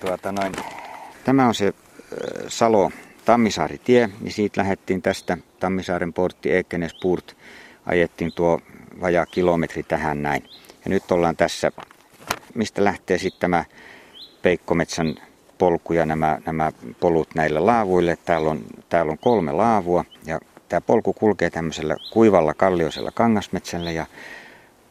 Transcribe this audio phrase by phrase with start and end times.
[0.00, 0.52] tuota noin,
[1.24, 1.74] tämä on se
[2.48, 2.90] Salo
[3.24, 7.36] Tammisaari-tie, niin siitä lähdettiin tästä Tammisaaren portti Ekenespurt,
[7.86, 8.60] ajettiin tuo
[9.00, 10.44] vajaa kilometri tähän näin.
[10.84, 11.72] Ja nyt ollaan tässä,
[12.54, 13.64] mistä lähtee sitten tämä
[14.42, 15.14] Peikkometsän
[15.58, 18.18] polku ja nämä, nämä polut näille laavuille.
[18.24, 24.06] Täällä on, täällä on kolme laavua ja tämä polku kulkee tämmöisellä kuivalla kallioisella kangasmetsällä ja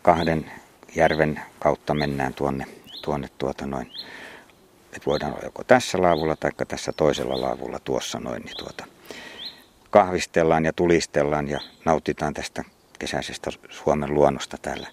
[0.01, 0.51] kahden
[0.95, 2.65] järven kautta mennään tuonne,
[3.01, 3.91] tuonne tuota noin
[4.97, 8.85] että voidaan olla joko tässä laavulla tai tässä toisella laavulla tuossa noin, niin tuota,
[9.89, 12.63] kahvistellaan ja tulistellaan ja nautitaan tästä
[12.99, 14.87] kesäisestä Suomen luonnosta täällä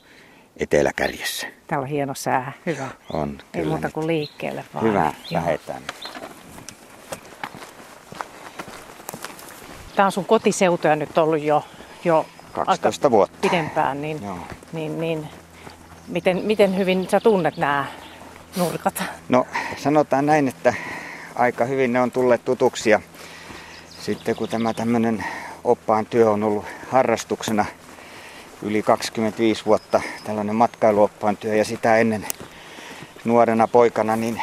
[0.57, 1.47] eteläkärjessä.
[1.67, 2.89] Täällä on hieno sää, hyvä.
[3.13, 3.95] On, Ei kyllä muuta nyt.
[3.95, 4.85] kuin liikkeelle vaan.
[4.87, 5.43] Hyvä, Joo.
[5.43, 5.83] lähetään.
[9.97, 11.65] Tämä on sun kotiseutuja nyt ollut jo,
[12.05, 13.39] jo 12 vuotta.
[13.41, 14.39] pidempään, niin, Joo.
[14.73, 15.29] niin, niin
[16.09, 17.85] miten, miten hyvin sä tunnet nämä
[18.57, 19.03] nurkat?
[19.29, 20.75] No sanotaan näin, että
[21.35, 23.01] aika hyvin ne on tulleet tutuksi ja
[24.01, 25.25] sitten kun tämä tämmöinen
[25.65, 27.65] oppaan työ on ollut harrastuksena
[28.63, 32.27] yli 25 vuotta, tällainen matkailuoppaan työ ja sitä ennen
[33.25, 34.43] nuorena poikana niin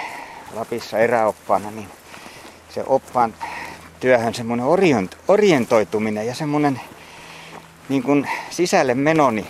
[0.53, 1.87] Lapissa eräoppaana, niin
[2.69, 3.33] se oppaan
[3.99, 6.81] työhön semmoinen orient, orientoituminen ja semmoinen
[7.89, 9.47] niin kuin sisälle meno, niin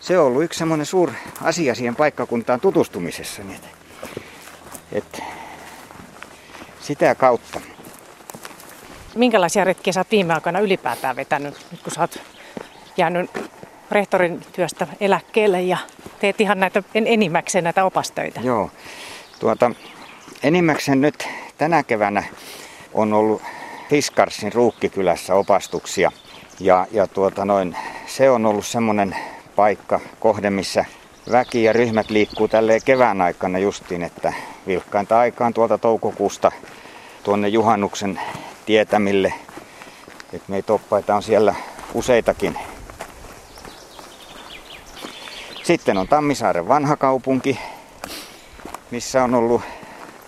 [0.00, 1.10] se on ollut yksi semmoinen suur
[1.42, 3.42] asia siihen paikkakuntaan tutustumisessa.
[3.42, 3.60] Niin
[4.92, 5.22] että
[6.80, 7.60] sitä kautta.
[9.14, 12.22] Minkälaisia retkiä sä oot viime aikoina ylipäätään vetänyt, nyt kun sä oot
[12.96, 13.30] jäänyt
[13.90, 15.78] rehtorin työstä eläkkeelle ja
[16.20, 18.40] teet ihan näitä en, enimmäkseen näitä opastöitä?
[18.40, 18.70] Joo.
[19.38, 19.70] Tuota,
[20.42, 22.22] enimmäkseen nyt tänä keväänä
[22.94, 23.42] on ollut
[23.90, 26.12] Fiskarsin Ruukkikylässä opastuksia.
[26.60, 29.16] Ja, ja tuota noin, se on ollut semmoinen
[29.56, 30.84] paikka, kohde, missä
[31.32, 34.32] väki ja ryhmät liikkuu tälleen kevään aikana justiin, että
[34.66, 36.52] vilkkainta aikaan tuolta toukokuusta
[37.22, 38.20] tuonne juhannuksen
[38.66, 39.34] tietämille.
[40.32, 41.54] Et meitä oppaita on siellä
[41.94, 42.58] useitakin.
[45.62, 47.58] Sitten on Tammisaaren vanha kaupunki,
[48.90, 49.62] missä on ollut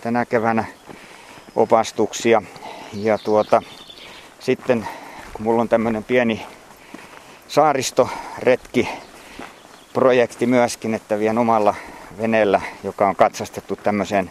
[0.00, 0.64] tänä keväänä
[1.56, 2.42] opastuksia.
[2.92, 3.62] Ja tuota,
[4.40, 4.88] sitten
[5.32, 6.46] kun mulla on tämmöinen pieni
[7.48, 8.88] saaristoretki
[9.92, 11.74] projekti myöskin, että vien omalla
[12.18, 14.30] veneellä, joka on katsastettu tämmöiseen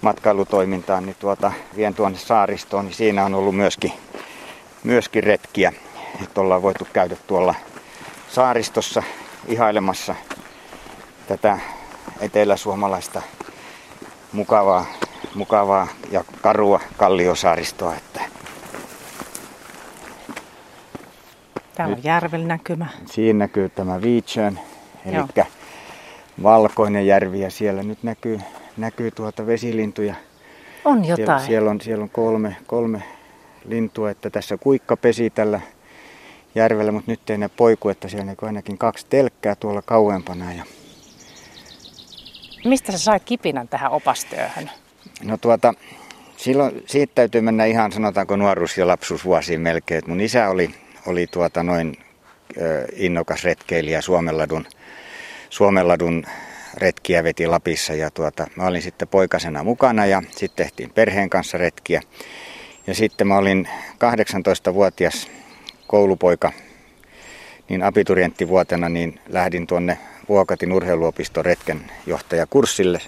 [0.00, 3.92] matkailutoimintaan, niin tuota, vien tuonne saaristoon, niin siinä on ollut myöskin,
[4.84, 5.72] myöskin retkiä,
[6.22, 7.54] että ollaan voitu käydä tuolla
[8.28, 9.02] saaristossa
[9.46, 10.14] ihailemassa
[11.28, 11.58] tätä
[12.20, 13.22] eteläsuomalaista
[14.32, 14.86] mukavaa,
[15.34, 17.94] mukavaa ja karua kalliosaaristoa.
[17.94, 18.20] Että
[21.74, 22.86] Täällä on järvellä näkymä.
[23.06, 24.60] siinä näkyy tämä Viitsön,
[25.06, 25.44] eli
[26.42, 28.40] valkoinen järvi ja siellä nyt näkyy,
[28.76, 30.14] näkyy tuota vesilintuja.
[30.84, 31.46] On Siellä, jotain.
[31.46, 33.02] siellä, on, siellä on kolme, kolme
[33.68, 35.60] lintua, että tässä kuikka pesi tällä
[36.54, 40.52] järvellä, mutta nyt ei ne poiku, että siellä näkyy ainakin kaksi telkkää tuolla kauempana.
[40.52, 40.64] Ja,
[42.64, 44.70] Mistä sä sait kipinän tähän opastyöhön?
[45.24, 45.74] no tuota,
[46.36, 49.98] silloin, siitä täytyy mennä ihan sanotaanko nuoruus- ja lapsuusvuosiin melkein.
[49.98, 50.74] Et mun isä oli,
[51.06, 51.96] oli tuota noin
[52.60, 54.66] ö, innokas retkeilijä Suomenladun,
[55.50, 56.24] Suomenladun
[56.74, 61.58] retkiä veti Lapissa ja tuota, mä olin sitten poikasena mukana ja sitten tehtiin perheen kanssa
[61.58, 62.02] retkiä.
[62.86, 65.28] Ja sitten mä olin 18-vuotias
[65.86, 66.52] koulupoika,
[67.68, 69.98] niin abiturienttivuotena niin lähdin tuonne
[70.28, 73.00] Vuokatin urheiluopiston retkenjohtajakurssille.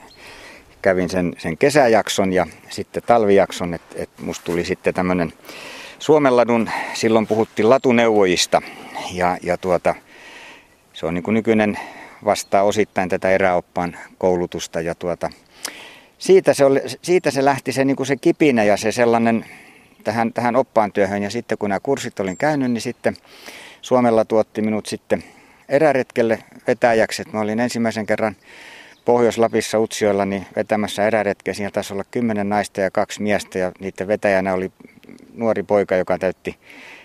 [0.82, 5.32] Kävin sen, sen kesäjakson ja sitten talvijakson, että et musta tuli sitten tämmöinen
[5.98, 8.62] Suomenladun, silloin puhuttiin latuneuvojista
[9.12, 9.94] ja, ja tuota,
[10.92, 11.78] se on niin kuin nykyinen
[12.24, 15.30] vastaa osittain tätä eräoppaan koulutusta ja tuota,
[16.18, 19.44] siitä, se oli, siitä se lähti se, niin kuin se kipinä ja se sellainen
[20.04, 23.16] tähän, tähän oppaan työhön ja sitten kun nämä kurssit olin käynyt, niin sitten
[23.82, 25.24] Suomella tuotti minut sitten
[25.68, 27.22] eräretkelle vetäjäksi.
[27.22, 28.36] Et Mä olin ensimmäisen kerran
[29.04, 31.54] Pohjois-Lapissa Utsioilla niin vetämässä eräretkeä.
[31.54, 34.72] Siinä taisi olla kymmenen naista ja kaksi miestä ja niiden vetäjänä oli
[35.34, 36.58] nuori poika, joka täytti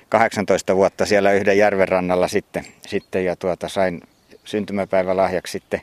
[0.10, 4.02] 18 vuotta siellä yhden järven rannalla sitten, sitten ja tuota, sain
[4.46, 5.82] syntymäpäivälahjaksi sitten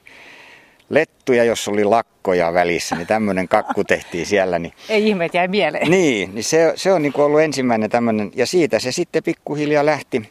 [0.91, 4.59] lettuja, jos oli lakkoja välissä, niin tämmöinen kakku tehtiin siellä.
[4.59, 5.91] Niin, Ei ihmeet jäi mieleen.
[5.91, 9.87] niin, niin se, se on niin kuin ollut ensimmäinen tämmöinen, ja siitä se sitten pikkuhiljaa
[9.87, 10.31] lähti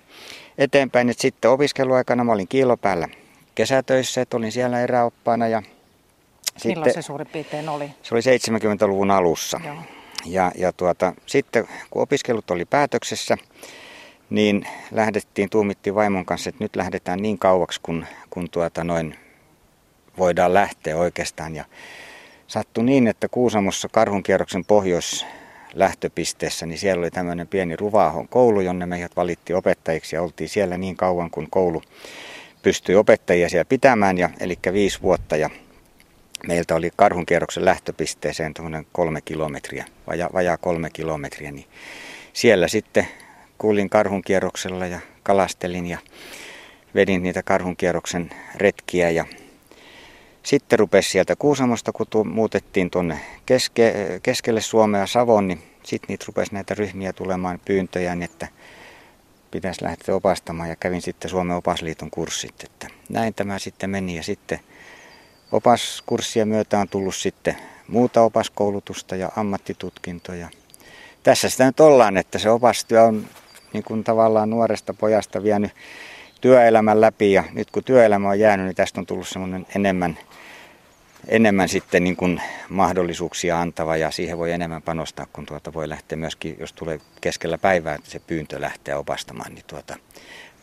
[0.58, 3.08] eteenpäin, että sitten opiskeluaikana mä olin kiilopäällä
[3.56, 5.62] kesätöissä, että olin siellä eräoppaana ja
[6.66, 7.90] Milloin sitten se suurin piirtein oli?
[8.04, 9.62] se oli 70-luvun alussa.
[9.66, 9.76] Joo.
[10.26, 13.38] Ja, ja tuota, sitten kun opiskelut oli päätöksessä,
[14.30, 19.16] niin lähdettiin, tuumittiin vaimon kanssa, että nyt lähdetään niin kauaksi, kun, kun tuota noin
[20.18, 21.56] voidaan lähteä oikeastaan.
[21.56, 21.66] Ja
[22.48, 25.26] sattui niin, että Kuusamossa karhunkierroksen pohjois
[25.74, 30.78] lähtöpisteessä, niin siellä oli tämmöinen pieni Ruvaahon koulu, jonne meidät valittiin opettajiksi ja oltiin siellä
[30.78, 31.82] niin kauan, kun koulu
[32.64, 35.38] pystyi opettajia siellä pitämään, ja, eli viisi vuotta.
[35.38, 35.50] Ja
[36.48, 41.66] meiltä oli karhunkierroksen lähtöpisteeseen tuommoinen kolme kilometriä, vajaa, vajaa kolme kilometriä, niin
[42.34, 43.08] siellä sitten
[43.60, 45.98] kuulin karhunkierroksella ja kalastelin ja
[46.96, 49.26] vedin niitä karhunkierroksen retkiä ja
[50.44, 56.54] sitten rupesi sieltä Kuusamosta, kun muutettiin tuonne keske, keskelle Suomea Savon, niin sitten niitä rupesi
[56.54, 58.48] näitä ryhmiä tulemaan pyyntöjä, niin että
[59.52, 62.64] pitäisi lähteä opastamaan ja kävin sitten Suomen opasliiton kurssit.
[62.64, 64.60] Että näin tämä sitten meni ja sitten
[65.52, 67.58] opaskurssien myötä on tullut sitten
[67.88, 70.50] muuta opaskoulutusta ja ammattitutkintoja.
[71.24, 73.26] Tässä sitä nyt ollaan, että se opastyö on
[73.74, 75.72] niin kuin tavallaan nuoresta pojasta vienyt
[76.42, 80.18] työelämän läpi ja nyt kun työelämä on jäänyt, niin tästä on tullut semmoinen enemmän,
[81.28, 86.18] enemmän sitten niin kuin mahdollisuuksia antava ja siihen voi enemmän panostaa, kun tuota voi lähteä
[86.18, 89.98] myöskin, jos tulee keskellä päivää, että se pyyntö lähtee opastamaan, niin tuota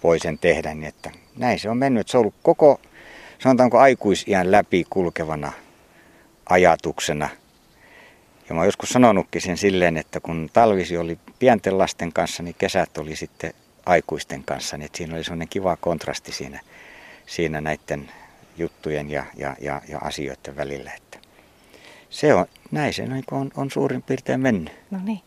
[0.03, 0.75] voi sen tehdä.
[0.75, 2.08] Niin että näin se on mennyt.
[2.08, 2.81] Se on ollut koko,
[3.38, 5.53] sanotaanko aikuisiän läpi kulkevana
[6.49, 7.29] ajatuksena.
[8.48, 12.54] Ja mä oon joskus sanonutkin sen silleen, että kun talvisi oli pienten lasten kanssa, niin
[12.58, 13.52] kesät oli sitten
[13.87, 16.60] aikuisten kanssa, niin siinä oli sellainen kiva kontrasti siinä,
[17.26, 18.10] siinä näiden
[18.56, 20.93] juttujen ja, ja, ja, ja asioiden välillä.
[20.96, 21.19] Että
[22.10, 24.72] se on, näin se niin on, on suurin piirtein mennyt.
[24.90, 25.20] No niin.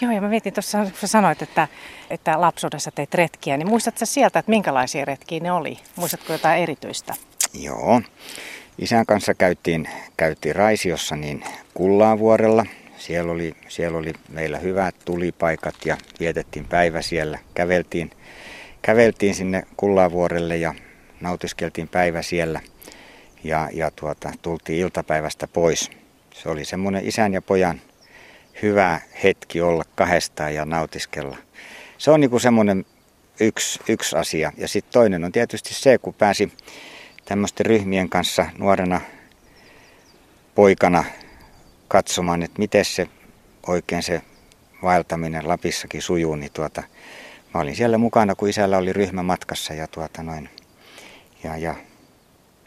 [0.00, 1.68] Joo, ja mä mietin tuossa, kun sä sanoit, että,
[2.10, 5.78] että lapsuudessa teit retkiä, niin muistatko sieltä, että minkälaisia retkiä ne oli?
[5.96, 7.14] Muistatko jotain erityistä?
[7.54, 8.02] Joo.
[8.78, 11.44] Isän kanssa käytiin, käytiin Raisiossa niin
[11.74, 12.66] Kullaavuorella.
[12.98, 17.38] Siellä oli, siellä oli meillä hyvät tulipaikat ja vietettiin päivä siellä.
[17.54, 18.10] Käveltiin,
[18.82, 20.74] käveltiin sinne Kullaavuorelle ja
[21.20, 22.60] nautiskeltiin päivä siellä
[23.44, 25.90] ja, ja tuota, tultiin iltapäivästä pois.
[26.34, 27.80] Se oli semmoinen isän ja pojan
[28.62, 31.36] hyvä hetki olla kahdestaan ja nautiskella.
[31.98, 32.86] Se on niinku semmoinen
[33.40, 34.52] yksi, yksi asia.
[34.56, 36.52] Ja sitten toinen on tietysti se, kun pääsi
[37.26, 39.00] tämmöisten ryhmien kanssa nuorena
[40.54, 41.04] poikana
[41.88, 43.08] katsomaan, että miten se
[43.66, 44.22] oikein se
[44.82, 46.82] vaeltaminen Lapissakin sujuu, niin tuota,
[47.54, 50.48] mä olin siellä mukana, kun isällä oli ryhmä matkassa ja tuota noin,
[51.44, 51.74] ja, ja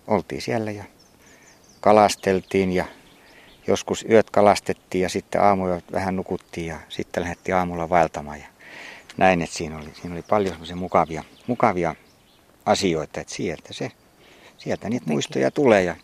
[0.08, 0.84] oltiin siellä ja
[1.82, 2.86] kalasteltiin ja
[3.68, 8.48] joskus yöt kalastettiin ja sitten aamuja vähän nukuttiin ja sitten lähdettiin aamulla vaeltamaan ja
[9.18, 11.96] näin, että siinä oli, siinä oli paljon mukavia, mukavia
[12.66, 13.92] asioita, että sieltä se,
[14.60, 15.96] sieltä niitä muistoja tulee ja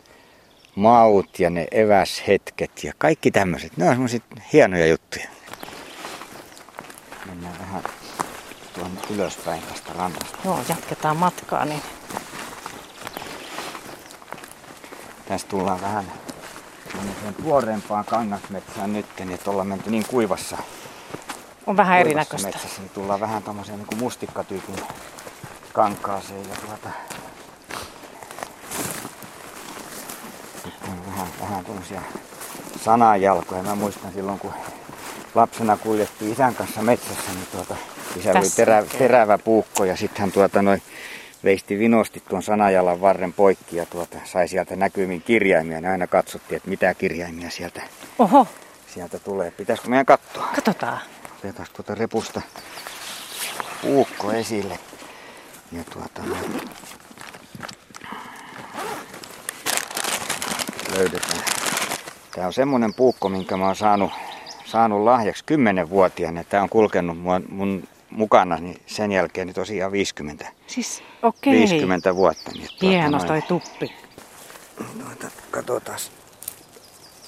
[0.75, 3.78] maut ja ne eväshetket ja kaikki tämmöiset.
[3.78, 4.19] Ne on semmoisia
[4.54, 5.28] hienoja juttuja.
[7.25, 7.84] Mennään vähän
[8.74, 10.38] tuonne ylöspäin tästä rannasta.
[10.46, 11.66] Joo, jatketaan matkaa.
[11.66, 11.81] Niin...
[15.28, 16.12] Tässä tullaan vähän
[17.44, 20.57] tuoreempaan kangasmetsään nyt, niin että ollaan menty niin kuivassa,
[21.68, 22.48] On vähän erinäköistä.
[22.48, 24.75] metsässä, niin tullaan vähän tommoseen niin mustikkatyypin
[25.74, 26.90] kankaaseen ja tuota,
[30.64, 32.02] sitten on vähän, vähän tuommoisia
[32.84, 33.64] sanajalkoja.
[33.64, 34.54] Mä muistan silloin, kun
[35.36, 37.76] lapsena kuljettiin isän kanssa metsässä, niin tuota,
[38.18, 40.82] isällä oli terä, terävä puukko ja sitten hän tuota noin
[41.44, 45.80] veisti vinosti tuon sanajalan varren poikki ja tuota, sai sieltä näkymin kirjaimia.
[45.80, 47.82] Ja aina katsottiin, että mitä kirjaimia sieltä,
[48.20, 48.48] Oho,
[48.94, 49.52] sieltä tulee.
[49.52, 50.48] Pitäisikö meidän katsoa?
[50.56, 51.00] katsotaan.
[51.40, 52.42] Otetaan tuota repusta
[53.81, 54.80] puukko esille.
[55.72, 56.22] Ja tuota,
[60.97, 61.44] löydetään.
[62.35, 64.11] Tämä on semmonen puukko, minkä mä oon saanut,
[64.66, 66.44] saanut lahjaksi 10-vuotiaana.
[66.44, 71.54] Tämä on kulkenut mun, mun mukana niin sen jälkeen niin tosiaan 50, Siis okei.
[71.54, 72.52] 50 vuotta.
[72.52, 73.94] Niin tuota Hieno toi tuppi.
[74.78, 75.99] Tuota, katsotaan,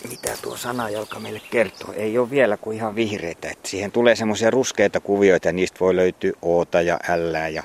[0.10, 1.94] mitä tuo sanajalka meille kertoo.
[1.94, 3.50] Ei ole vielä kuin ihan vihreitä.
[3.50, 7.64] Että siihen tulee semmoisia ruskeita kuvioita ja niistä voi löytyä oota ja ällää ja,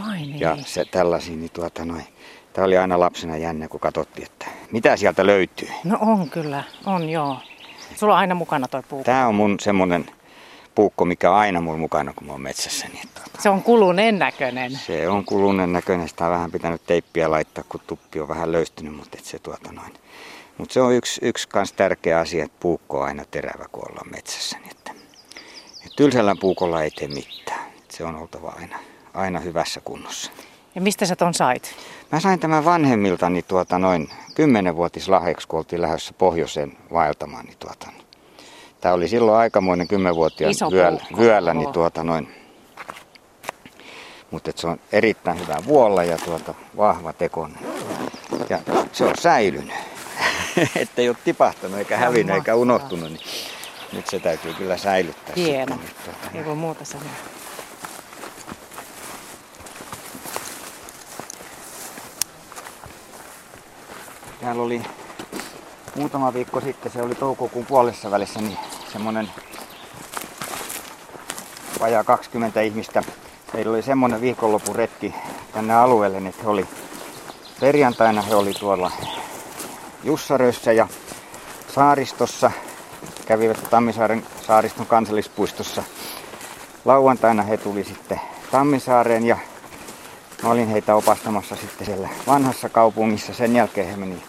[0.00, 0.40] Vai niin.
[0.40, 1.36] ja se, tällaisia.
[1.36, 2.04] Niin tuota, noin.
[2.52, 5.68] Tämä oli aina lapsena jännä, kun katsottiin, että mitä sieltä löytyy.
[5.84, 7.36] No on kyllä, on joo.
[7.96, 9.04] Sulla on aina mukana toi puukko.
[9.04, 10.06] Tämä on mun semmonen
[10.74, 12.88] puukko, mikä on aina mun mukana, kun mä oon metsässä.
[12.88, 14.70] Niin tuota, Se on kuluneen näköinen.
[14.86, 16.08] se on kulunen näköinen.
[16.08, 19.72] Sitä on vähän pitänyt teippiä laittaa, kun tuppi on vähän löystynyt, mutta et se tuota
[19.72, 19.94] noin.
[20.58, 24.10] Mutta se on yksi, yksi kans tärkeä asia, että puukko on aina terävä, kun ollaan
[24.10, 24.58] metsässä.
[24.58, 24.92] Niin että,
[25.86, 27.66] et tylsällä puukolla ei tee mitään.
[27.78, 28.78] Et se on oltava aina,
[29.14, 30.30] aina hyvässä kunnossa.
[30.74, 31.74] Ja mistä sä ton sait?
[32.12, 37.44] Mä sain tämän vanhemmiltani tuota noin 10-vuotis lahjaksi, kun oltiin lähdössä pohjoiseen vaeltamaan.
[37.44, 37.88] Niin tuota,
[38.80, 42.28] Tämä oli silloin aikamoinen 10-vuotiaan Iso vyöllä, vyöllä niin tuota noin.
[44.30, 47.58] Mutta se on erittäin hyvä vuolla ja tuota, vahva tekonen.
[48.48, 48.58] Ja
[48.92, 49.74] se on säilynyt.
[50.76, 53.20] ettei ole tipahtanut eikä hävinnyt eikä unohtunut, niin
[53.92, 55.34] nyt se täytyy kyllä säilyttää.
[55.36, 55.74] Hieno.
[55.74, 57.39] Sitten, niin, tuota, Ei voi muuta sanoa.
[64.40, 64.82] Täällä oli
[65.96, 68.58] muutama viikko sitten, se oli toukokuun puolessa välissä, niin
[68.92, 69.30] semmoinen
[71.80, 73.02] vajaa 20 ihmistä.
[73.54, 75.14] Heillä oli semmoinen viikonlopun retki
[75.52, 76.66] tänne alueelle, että he oli
[77.60, 78.90] perjantaina he oli tuolla
[80.04, 80.88] Jussarössä ja
[81.74, 82.50] saaristossa,
[83.26, 85.82] kävivät Tammisaaren saariston kansallispuistossa.
[86.84, 88.20] Lauantaina he tuli sitten
[88.50, 89.38] Tammisaareen ja
[90.42, 93.34] mä olin heitä opastamassa sitten siellä vanhassa kaupungissa.
[93.34, 94.22] Sen jälkeen he meni,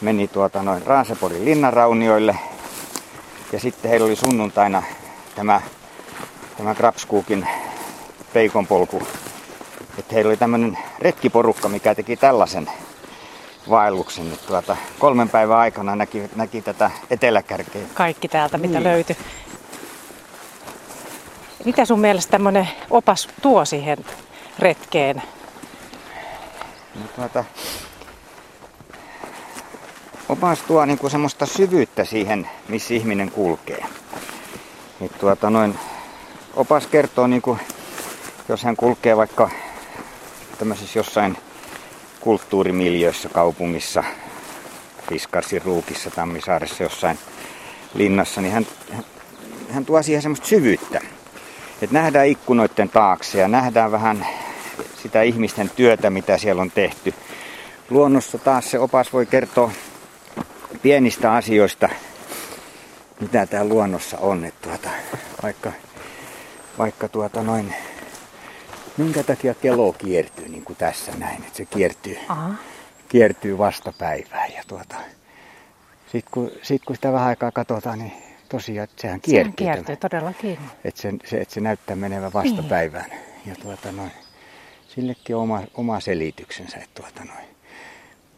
[0.00, 2.38] meni tuota noin Raaseporin linnanraunioille.
[3.52, 4.82] Ja sitten heillä oli sunnuntaina
[5.34, 5.60] tämä,
[6.56, 7.48] tämä Krapskuukin
[8.32, 9.02] peikonpolku.
[9.98, 12.70] Että heillä oli tämmöinen retkiporukka, mikä teki tällaisen
[13.70, 14.32] vaelluksen.
[14.32, 17.82] Että tuota, kolmen päivän aikana näki, näki tätä eteläkärkeä.
[17.94, 18.84] Kaikki täältä, mitä Niin.
[18.84, 19.16] löytyi.
[21.64, 23.98] Mitä sun mielestä tämmöinen opas tuo siihen
[24.58, 25.22] retkeen?
[26.94, 27.44] Niin tuota,
[30.28, 33.84] opas tuo niinku semmoista syvyyttä siihen, missä ihminen kulkee.
[35.00, 35.78] Niin tuota, noin,
[36.54, 37.58] opas kertoo, niinku,
[38.48, 39.50] jos hän kulkee vaikka
[40.58, 41.36] tämmöisessä jossain
[42.20, 44.04] kulttuurimiljöissä kaupungissa,
[45.08, 47.18] Fiskarsin ruukissa, Tammisaaressa jossain
[47.94, 48.66] linnassa, niin hän,
[49.70, 51.00] hän, tuo siihen semmoista syvyyttä.
[51.82, 54.26] Että nähdään ikkunoiden taakse ja nähdään vähän
[55.02, 57.14] sitä ihmisten työtä, mitä siellä on tehty.
[57.90, 59.70] Luonnossa taas se opas voi kertoa
[60.76, 61.88] pienistä asioista,
[63.20, 64.44] mitä täällä luonnossa on.
[64.44, 64.90] Että tuota,
[65.42, 65.72] vaikka,
[66.78, 67.74] vaikka tuota noin,
[68.96, 72.54] minkä takia kello kiertyy niin kuin tässä näin, että se kiertyy, Aha.
[73.08, 74.52] kiertyy vastapäivään.
[74.52, 74.94] Ja tuota,
[76.12, 78.12] sitten kun, sit kun sitä vähän aikaa katsotaan, niin
[78.48, 79.66] tosiaan että sehän Sehän kiertyy.
[79.66, 80.58] kiertyy todellakin.
[80.84, 83.10] Että se, se, että se näyttää menevän vastapäivään.
[83.46, 84.12] Ja tuota noin,
[84.88, 86.76] sillekin on oma, oma selityksensä.
[86.76, 87.55] Että tuota noin.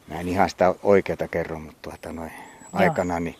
[0.08, 2.32] Mä en ihan sitä oikeata kerro, mutta tuota noin,
[2.72, 3.36] aikanaan niin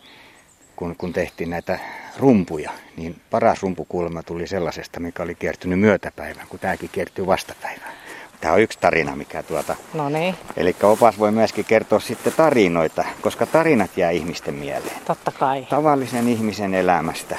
[0.77, 1.79] kun, kun tehtiin näitä
[2.19, 7.93] rumpuja, niin paras rumpukulma tuli sellaisesta, mikä oli kiertynyt myötäpäivään, kun tämäkin kiertyy vastapäivään.
[8.41, 9.77] Tämä on yksi tarina, mikä tuota...
[9.95, 15.33] No niin, Eli opas voi myöskin kertoa sitten tarinoita, koska tarinat jää ihmisten mieleen totta
[15.33, 15.67] kai.
[15.71, 17.37] tavallisen ihmisen elämästä,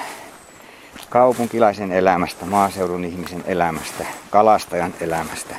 [1.10, 5.56] kaupunkilaisen elämästä, maaseudun ihmisen elämästä, kalastajan elämästä.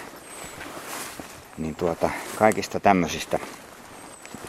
[1.59, 3.39] Niin tuota, kaikista tämmöisistä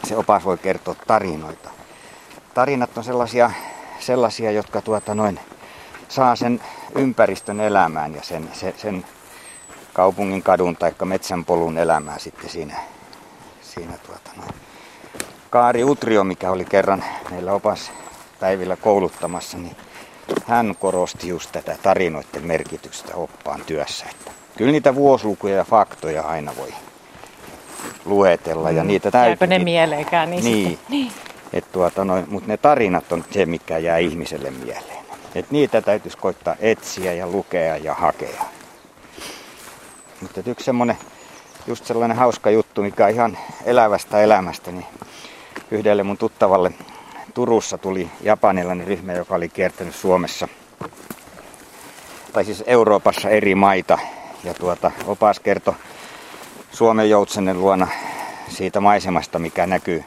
[0.08, 1.70] se opas voi kertoa tarinoita.
[2.54, 3.52] Tarinat on sellaisia,
[4.00, 5.40] sellaisia jotka tuota noin,
[6.10, 6.62] saa sen
[6.96, 9.06] ympäristön elämään ja sen, sen, sen
[9.94, 12.76] kaupungin kadun tai metsänpolun elämää sitten siinä,
[13.62, 14.54] siinä tuota noin.
[15.50, 19.76] Kaari Utrio, mikä oli kerran meillä opaspäivillä kouluttamassa, niin
[20.46, 24.06] hän korosti just tätä tarinoiden merkitystä oppaan työssä.
[24.12, 26.74] Että kyllä niitä vuosilukuja ja faktoja aina voi
[28.06, 29.30] luetella ja niitä täytyy.
[29.30, 30.32] Jääkö ne mieleenkään?
[30.32, 30.80] Niin, Niin.
[30.90, 31.12] Niin.
[31.54, 35.06] Et tuota noin, mutta ne tarinat on se, mikä jää ihmiselle mieleen.
[35.36, 38.44] Et niitä täytyisi koittaa etsiä ja lukea ja hakea.
[40.22, 40.98] Mutta yksi semmonen,
[41.68, 44.86] just sellainen hauska juttu, mikä on ihan elävästä elämästä, niin
[45.72, 46.72] yhdelle mun tuttavalle
[47.34, 50.48] Turussa tuli japanilainen ryhmä, joka oli kiertänyt Suomessa,
[52.34, 54.00] tai siis Euroopassa eri maita.
[54.44, 55.74] Ja tuota, opas kertoi
[56.72, 57.88] Suomen joutsenen luona
[58.50, 60.04] siitä maisemasta, mikä näkyy,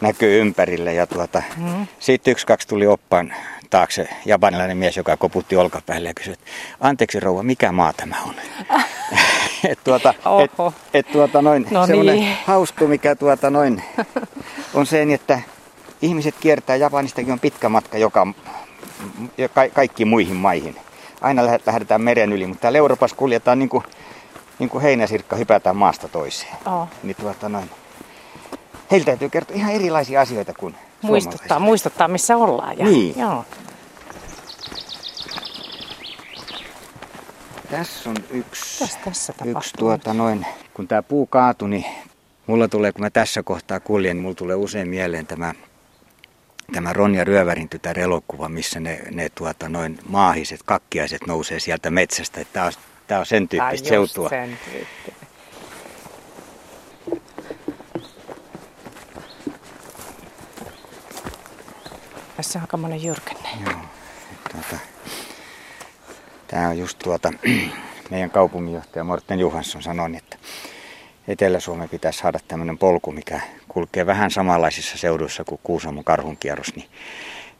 [0.00, 0.94] näkyy ympärille.
[0.94, 1.86] Ja tuota, mm.
[1.98, 3.34] sitten yksi kaksi tuli oppaan
[3.70, 6.46] taakse japanilainen mies, joka koputti olkapäälle ja kysyi, että
[6.80, 8.34] anteeksi rouva, mikä maa tämä on?
[9.70, 10.74] et tuota, et, Oho.
[10.94, 12.36] et tuota noin, No semmoinen niin.
[12.46, 13.82] hauska, mikä tuota noin,
[14.74, 15.40] on se, niin, että
[16.02, 18.26] ihmiset kiertää, Japanistakin on pitkä matka joka,
[19.54, 20.76] ka, kaikkiin muihin maihin.
[21.20, 23.84] Aina lähdetään meren yli, mutta täällä Euroopassa kuljetaan niin kuin,
[24.62, 26.56] niin kuin heinäsirkka, hypätään maasta toiseen.
[26.66, 26.88] Oo.
[27.02, 27.70] Niin tuota noin,
[28.90, 32.78] heiltä täytyy kertoa ihan erilaisia asioita kuin Muistuttaa, muistuttaa, missä ollaan.
[32.78, 33.18] Ja, Niin.
[33.18, 33.44] Joo.
[37.70, 41.84] Tässä on yksi, tässä tapahtuu yksi tuota noin, kun tämä puu kaatui, niin
[42.46, 45.54] mulla tulee, kun mä tässä kohtaa kuljen, niin mulla tulee usein mieleen tämä,
[46.72, 52.40] tämä Ronja Ryövärin tytär elokuva, missä ne, ne tuota noin maahiset, kakkiaiset nousee sieltä metsästä.
[53.06, 54.28] Tämä on, tää on sen tyyppistä just seutua.
[54.28, 55.22] sen tyyppinen.
[62.36, 63.48] Tässä on aikamoinen jyrkänne.
[63.64, 63.74] Joo,
[64.52, 64.76] tuota,
[66.48, 67.32] tämä on just tuota,
[68.10, 70.36] meidän kaupunginjohtaja Morten Johansson sanoi, että
[71.28, 76.88] Etelä-Suomeen pitäisi saada tämmöinen polku, mikä kulkee vähän samanlaisissa seuduissa kuin Kuusamon karhunkierros, niin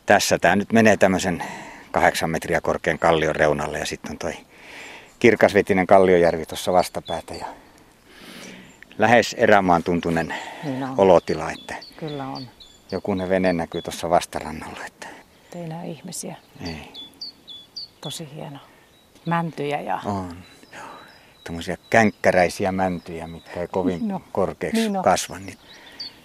[0.07, 1.45] tässä tämä nyt menee tämmöisen
[1.91, 4.35] kahdeksan metriä korkean kallion reunalle ja sitten on toi
[5.23, 7.47] kirkasvetinen kalliojärvi tuossa vastapäätä ja
[8.99, 12.43] lähes erämaan tuntunen niin olotila, että Kyllä on.
[12.93, 14.79] jokunen vene näkyy tuossa vastarannalla.
[14.87, 15.07] Että...
[15.55, 16.37] Ei näe ihmisiä.
[16.67, 16.93] Ei.
[18.00, 18.59] Tosi hieno.
[19.26, 20.00] Mäntyjä ja...
[20.05, 20.37] On.
[21.45, 25.02] Tämmöisiä känkkäräisiä mäntyjä, mitkä ei kovin no, korkeaksi niin no.
[25.02, 25.38] kasva.
[25.38, 25.59] Niin...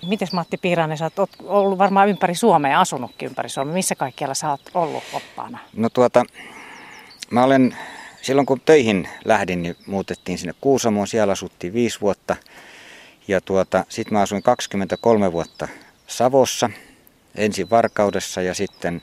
[0.08, 3.74] Mites Matti Piiranen, sä oot ollut varmaan ympäri Suomea asunutkin ympäri Suomea.
[3.74, 5.60] Missä kaikkialla sä oot ollut oppaana?
[5.76, 6.26] No tuota,
[7.32, 7.78] mä olen
[8.22, 11.08] silloin kun töihin lähdin, niin muutettiin sinne Kuusamoon.
[11.08, 12.36] Siellä asuttiin viisi vuotta.
[13.28, 15.68] Ja tuota, sitten mä asuin 23 vuotta
[16.08, 16.70] Savossa,
[17.36, 19.02] ensin Varkaudessa ja sitten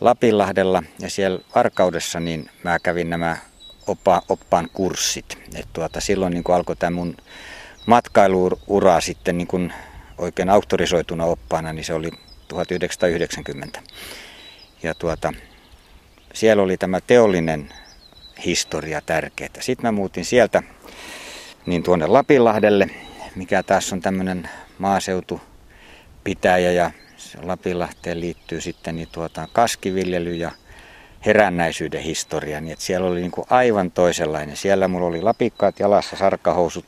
[0.00, 0.82] Lapinlahdella.
[0.98, 3.36] Ja siellä Varkaudessa niin mä kävin nämä
[3.86, 5.38] oppa, oppaan kurssit.
[5.54, 7.16] Et tuota, silloin niin alkoi tämä mun
[7.86, 9.72] matkailuura sitten niin kuin
[10.18, 12.10] oikein auktorisoituna oppaana, niin se oli
[12.48, 13.80] 1990.
[14.82, 15.32] Ja tuota,
[16.34, 17.72] siellä oli tämä teollinen
[18.44, 19.50] historia tärkeää.
[19.60, 20.62] Sitten mä muutin sieltä
[21.66, 22.90] niin tuonne Lapinlahdelle,
[23.36, 24.48] mikä taas on tämmöinen
[24.78, 26.90] maaseutupitäjä ja
[27.42, 30.50] Lapinlahteen liittyy sitten niin tuota kaskiviljely ja
[31.26, 34.56] herännäisyyden historia, niin että siellä oli niin kuin aivan toisenlainen.
[34.56, 36.86] Siellä mulla oli lapikkaat jalassa, sarkahousut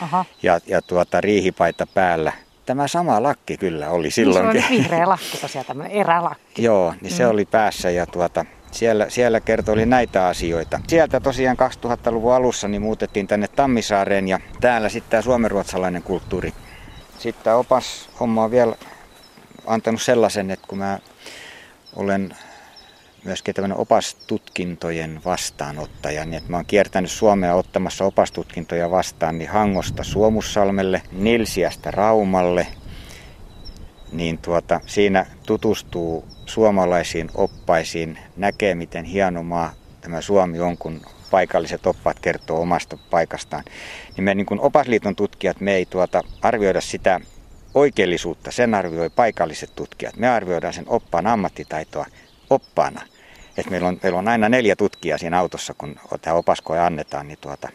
[0.00, 0.24] Aha.
[0.42, 2.32] ja, ja tuota, riihipaita päällä.
[2.66, 4.62] Tämä sama lakki kyllä oli silloinkin.
[4.62, 6.62] Se oli vihreä lakki tosiaan, tämmöinen erälakki.
[6.62, 7.16] Joo, niin mm.
[7.16, 10.80] se oli päässä ja tuota, siellä, siellä kertoi näitä asioita.
[10.88, 16.54] Sieltä tosiaan 2000-luvun alussa niin muutettiin tänne Tammisaareen ja täällä sitten tämä suomenruotsalainen kulttuuri.
[17.18, 18.76] Sitten tämä opas homma on vielä
[19.66, 20.98] antanut sellaisen, että kun mä
[21.96, 22.36] olen
[23.24, 30.04] myöskin tämmöinen opastutkintojen vastaanottaja, niin että mä oon kiertänyt Suomea ottamassa opastutkintoja vastaan niin Hangosta
[30.04, 32.66] Suomussalmelle, Nilsiästä Raumalle,
[34.14, 41.86] niin tuota, siinä tutustuu suomalaisiin oppaisiin, näkee miten hieno maa tämä Suomi on, kun paikalliset
[41.86, 43.64] oppaat kertoo omasta paikastaan.
[44.16, 47.20] Niin me niin kuin opasliiton tutkijat, me ei tuota arvioida sitä
[47.74, 50.16] oikeellisuutta, sen arvioi paikalliset tutkijat.
[50.16, 52.06] Me arvioidaan sen oppaan ammattitaitoa
[52.50, 53.00] oppaana.
[53.56, 57.38] Et meillä, on, meillä on aina neljä tutkijaa siinä autossa, kun tämä opaskoja annetaan, niin,
[57.40, 57.68] tuota,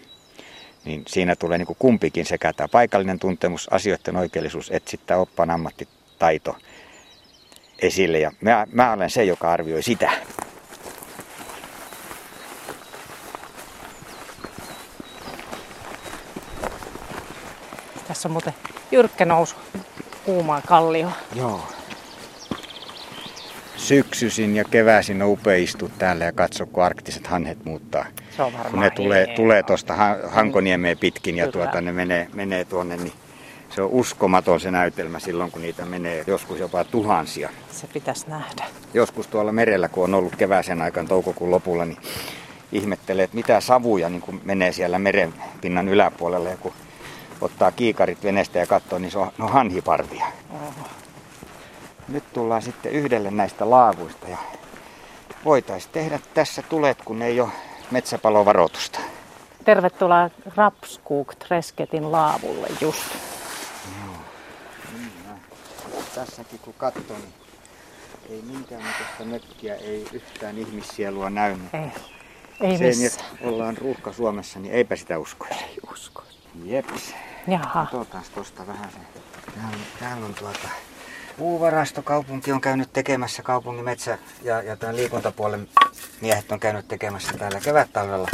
[0.85, 5.49] niin siinä tulee niin kuin kumpikin sekä tämä paikallinen tuntemus, asioiden oikeellisuus, että sitten oppaan
[5.49, 5.98] ammattitaito
[7.81, 8.19] esille.
[8.19, 10.11] Ja mä, mä olen se, joka arvioi sitä.
[18.07, 18.53] Tässä on muuten
[18.91, 19.55] jyrkkä nousu
[20.25, 21.13] kuumaan kallioon.
[21.35, 21.61] Joo.
[23.77, 28.05] Syksyisin ja keväisin on upea istua täällä ja katsoa, kun arktiset hanhet muuttaa.
[28.35, 29.95] Se on varmaan kun ne tulee, tulee tuosta
[30.27, 33.13] Hankoniemeen pitkin ja tuota, ne menee, menee tuonne, niin
[33.69, 37.49] se on uskomaton se näytelmä silloin, kun niitä menee joskus jopa tuhansia.
[37.71, 38.65] Se pitäisi nähdä.
[38.93, 41.97] Joskus tuolla merellä, kun on ollut keväisen aikaan toukokuun lopulla, niin
[42.71, 46.49] ihmettelee, että mitä savuja niin kun menee siellä merenpinnan yläpuolella.
[46.49, 46.73] Ja kun
[47.41, 50.25] ottaa kiikarit veneestä ja katsoo, niin se on no hanhiparvia.
[50.49, 50.87] Oho.
[52.07, 54.37] Nyt tullaan sitten yhdelle näistä laavuista ja
[55.45, 57.49] voitaisiin tehdä tässä tulet, kun ei ole
[57.91, 58.99] metsäpalovaroitusta.
[59.65, 63.03] Tervetuloa Rapskuk Tresketin laavulle just.
[66.15, 67.33] Tässäkin kun katsoo, niin
[68.29, 71.55] ei minkäännäköistä mökkiä, ei yhtään ihmissielua näy.
[71.73, 71.91] Ei,
[72.61, 73.21] ei Sen, missä.
[73.41, 75.47] ollaan ruuhka Suomessa, niin eipä sitä usko.
[75.51, 76.23] Ei usko.
[76.63, 77.13] Jeps.
[77.47, 77.85] Jaha.
[77.85, 78.97] Katsotaan tosta vähän se.
[79.55, 80.69] Täällä, täällä on tuota
[81.37, 85.69] puuvarastokaupunki on käynyt tekemässä kaupungin metsä- ja, ja tämän liikuntapuolen
[86.21, 88.27] miehet on käynyt tekemässä täällä kevättalvella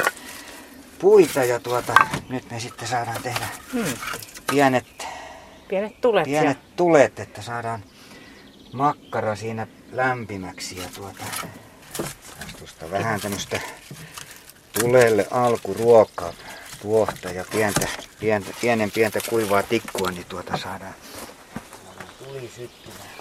[1.00, 1.94] puita ja tuota,
[2.30, 3.94] nyt me sitten saadaan tehdä hmm.
[4.52, 5.08] pienet,
[5.68, 6.64] pienet, tulet, pienet ja...
[6.76, 7.84] tulet, että saadaan
[8.74, 11.24] makkara siinä lämpimäksi ja tuota,
[12.60, 13.62] tuosta vähän tämmöistä
[14.80, 16.34] tulelle alkuruokaa
[16.82, 17.88] tuohta ja pientä,
[18.20, 20.94] pientä, pienen pientä kuivaa tikkua, niin tuota saadaan,
[21.86, 23.16] saadaan tuli syttymään.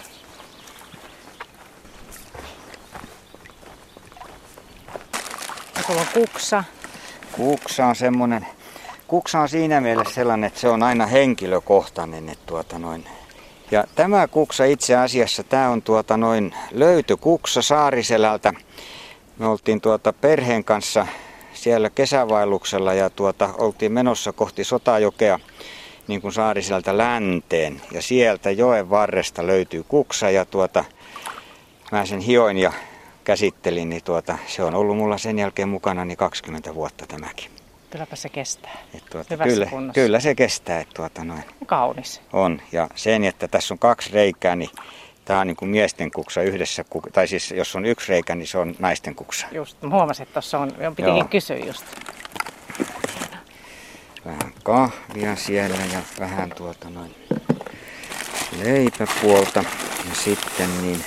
[5.89, 6.63] on kuksa.
[7.31, 8.47] Kuksa on semmonen,
[9.07, 12.29] kuksa on siinä mielessä sellainen, että se on aina henkilökohtainen.
[12.29, 13.05] Että tuota noin.
[13.71, 18.53] Ja tämä kuksa itse asiassa, tämä on tuota noin löyty kuksa Saariselältä.
[19.39, 21.07] Me oltiin tuota perheen kanssa
[21.53, 25.39] siellä kesävailuksella ja tuota, oltiin menossa kohti Sotajokea
[26.07, 27.81] niin kuin Saariseltä länteen.
[27.91, 30.85] Ja sieltä joen varresta löytyy kuksa ja tuota,
[31.91, 32.73] mä sen hioin ja
[33.23, 37.54] käsittelin, niin tuota, se on ollut mulla sen jälkeen mukana niin 20 vuotta tämäkin.
[37.95, 38.77] Kylläpä se kestää.
[38.93, 40.01] Et tuota, Hyvässä kyllä, kunnossa.
[40.01, 40.79] kyllä se kestää.
[40.79, 41.43] Et tuota, noin.
[41.65, 42.21] Kaunis.
[42.33, 42.61] On.
[42.71, 44.69] Ja sen, että tässä on kaksi reikää, niin
[45.25, 46.85] tämä on niin kuin miesten kuksa yhdessä.
[47.13, 49.47] Tai siis jos on yksi reikä, niin se on naisten kuksa.
[49.51, 51.27] Just, huomasin, että tuossa on, on pitikin Joo.
[51.27, 51.85] kysyä just.
[54.25, 57.15] Vähän kahvia siellä ja vähän tuota noin
[58.63, 59.63] leipäpuolta.
[60.09, 61.03] Ja sitten niin,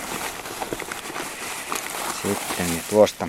[2.23, 3.29] sitten niin tuosta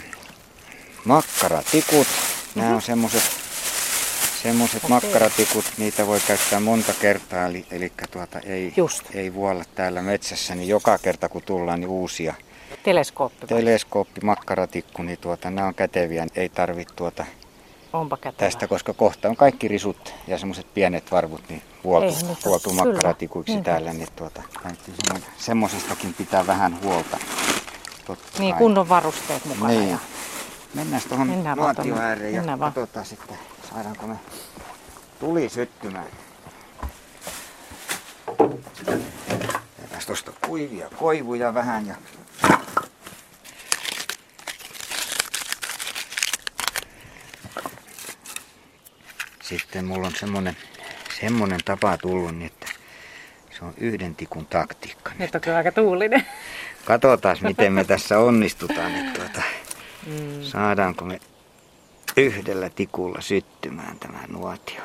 [1.05, 2.07] makkaratikut.
[2.55, 3.38] Nämä on semmoset,
[4.43, 4.89] semmoset Okei.
[4.89, 9.03] makkaratikut, niitä voi käyttää monta kertaa, eli, eli tuota, ei, Just.
[9.15, 12.33] ei vuolla täällä metsässä, niin joka kerta kun tullaan, niin uusia.
[12.83, 13.47] Teleskooppi.
[13.47, 17.25] Teleskooppi, makkaratikku, niin tuota, nämä on käteviä, ei tarvitse tuota,
[17.93, 22.83] Onpa tästä, koska kohta on kaikki risut ja semmoiset pienet varvut niin niitä- huoltu kyllä,
[22.85, 23.71] makkaratikuiksi niinpä.
[23.71, 27.17] täällä, niin tuota, täytyy semmo- semmosestakin pitää vähän huolta.
[28.05, 28.57] Totta Niin, kai.
[28.59, 29.67] kunnon varusteet mukana.
[29.67, 29.89] Niin.
[29.89, 29.97] Ja...
[30.73, 32.07] Mennään tuohon Mennään vaan nuotio tonne.
[32.09, 32.73] ääreen ja Mennään vaan.
[32.73, 33.37] katsotaan sitten,
[33.69, 34.15] saadaanko me
[35.19, 36.07] tuli syttymään.
[39.77, 41.95] Tehdään tuosta kuivia koivuja vähän ja
[49.41, 50.57] Sitten mulla on semmonen,
[51.21, 52.67] semmonen tapa tullut, niin että
[53.57, 55.11] se on yhden tikun taktiikka.
[55.19, 56.25] Nyt on kyllä aika tuulinen.
[56.85, 58.95] Katsotaan, miten me tässä onnistutaan.
[58.95, 59.41] Että tuota,
[60.05, 60.43] Mm.
[60.43, 61.19] saadaanko me
[62.17, 64.81] yhdellä tikulla syttymään tämä nuotio.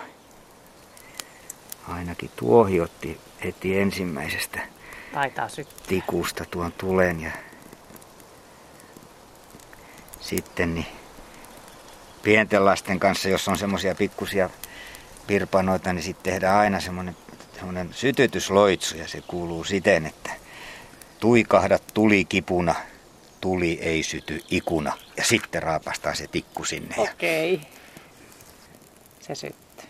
[1.88, 4.60] Ainakin tuohi otti heti ensimmäisestä
[5.14, 5.86] Taitaa syttyä.
[5.86, 7.30] tikusta tuon tulen ja
[10.20, 10.86] sitten niin
[12.22, 14.50] pienten lasten kanssa, jos on semmoisia pikkusia
[15.26, 17.16] pirpanoita, niin sitten tehdään aina semmoinen,
[17.54, 20.30] semmoinen sytytysloitsu ja se kuuluu siten, että
[21.20, 22.74] tuikahdat tuli kipuna,
[23.44, 26.94] tuli ei syty ikuna ja sitten raapastaa se tikku sinne.
[26.98, 27.60] Okei.
[29.20, 29.88] Se syttyy.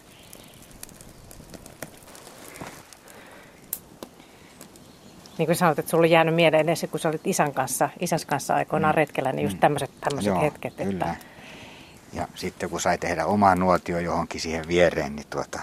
[5.38, 8.24] Niin kuin sanoit, että sulla on jäänyt mieleen edes, kun sä olit isän kanssa, isäns
[8.24, 10.74] kanssa aikoinaan retkellä, niin just tämmöiset tämmöiset Joo, hetket.
[10.74, 10.90] kyllä.
[10.90, 11.16] Että,
[12.12, 15.60] Ja sitten kun sai tehdä omaa nuotio johonkin siihen viereen, niin tuota,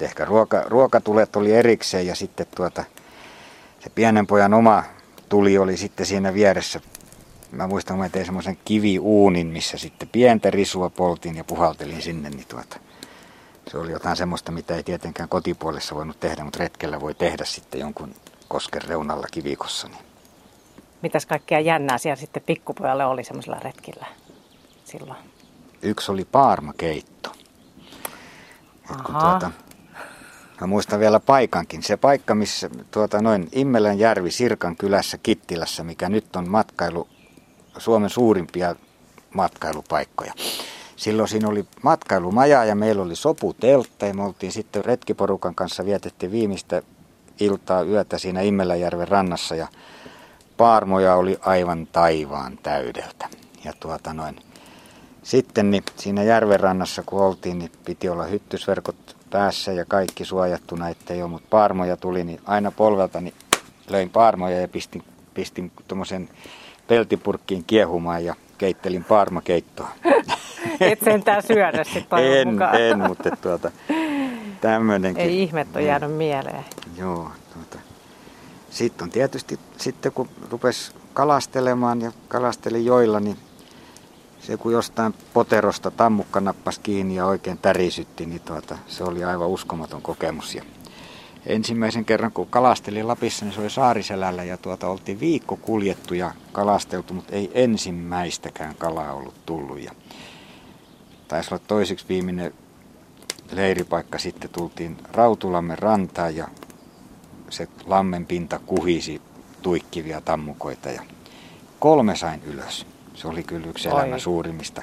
[0.00, 2.84] ehkä ruoka, ruokatulet oli erikseen ja sitten tuota,
[3.80, 4.84] se pienen pojan oma
[5.28, 6.80] tuli oli sitten siinä vieressä.
[7.52, 12.46] Mä muistan, mä tein semmoisen kiviuunin, missä sitten pientä risua poltin ja puhaltelin sinne, niin
[12.48, 12.80] tuota,
[13.70, 17.80] se oli jotain semmoista, mitä ei tietenkään kotipuolessa voinut tehdä, mutta retkellä voi tehdä sitten
[17.80, 18.14] jonkun
[18.48, 19.88] kosken reunalla kivikossa.
[19.88, 20.04] Niin.
[21.02, 24.06] mitäs kaikkea jännää siellä sitten pikkupojalle oli semmoisella retkillä
[24.84, 25.18] silloin?
[25.82, 27.32] Yksi oli paarmakeitto.
[28.90, 29.30] Et kun Aha.
[29.30, 29.50] tuota,
[30.60, 31.82] mä muistan vielä paikankin.
[31.82, 37.08] Se paikka, missä tuota, noin Immelän järvi Sirkan kylässä Kittilässä, mikä nyt on matkailu,
[37.78, 38.76] Suomen suurimpia
[39.34, 40.32] matkailupaikkoja.
[40.96, 46.32] Silloin siinä oli matkailumaja ja meillä oli soputeltta ja me oltiin sitten retkiporukan kanssa vietettiin
[46.32, 46.82] viimeistä
[47.40, 49.68] iltaa yötä siinä Immeläjärven rannassa ja
[50.56, 53.28] paarmoja oli aivan taivaan täydeltä.
[53.64, 54.36] Ja tuota noin,
[55.22, 61.22] sitten niin siinä järvenrannassa kun oltiin, niin piti olla hyttysverkot päässä ja kaikki suojattuna, ettei
[61.22, 63.34] ole, mutta paarmoja tuli, niin aina polvelta niin
[63.88, 65.04] löin paarmoja ja pistin,
[65.34, 66.28] pistin tuommoisen
[66.92, 69.88] peltipurkkiin kiehumaan ja keittelin paarmakeittoa.
[70.80, 72.80] Et sentään syödä sitten en, mukaan.
[72.80, 73.70] en, mutta tuota,
[74.60, 75.24] tämmöinenkin.
[75.24, 76.64] Ei ihmet ole jäänyt mieleen.
[76.96, 77.78] Joo, tuota.
[78.70, 83.36] Sitten on tietysti, sitten kun rupes kalastelemaan ja kalastelin joilla, niin
[84.40, 89.48] se kun jostain poterosta tammukka nappasi kiinni ja oikein tärisytti, niin tuota, se oli aivan
[89.48, 90.54] uskomaton kokemus.
[90.54, 90.62] Ja
[91.46, 96.32] ensimmäisen kerran kun kalastelin Lapissa, niin se oli Saariselällä ja tuota, oltiin viikko kuljettu ja
[96.52, 99.80] kalasteltu, mutta ei ensimmäistäkään kalaa ollut tullut.
[99.80, 99.92] Ja
[101.28, 102.54] taisi olla toiseksi viimeinen
[103.52, 106.48] leiripaikka, sitten tultiin Rautulammen rantaan ja
[107.50, 109.22] se lammen pinta kuhisi
[109.62, 111.02] tuikkivia tammukoita ja
[111.78, 112.86] kolme sain ylös.
[113.14, 114.00] Se oli kyllä yksi Oi.
[114.00, 114.82] elämän suurimmista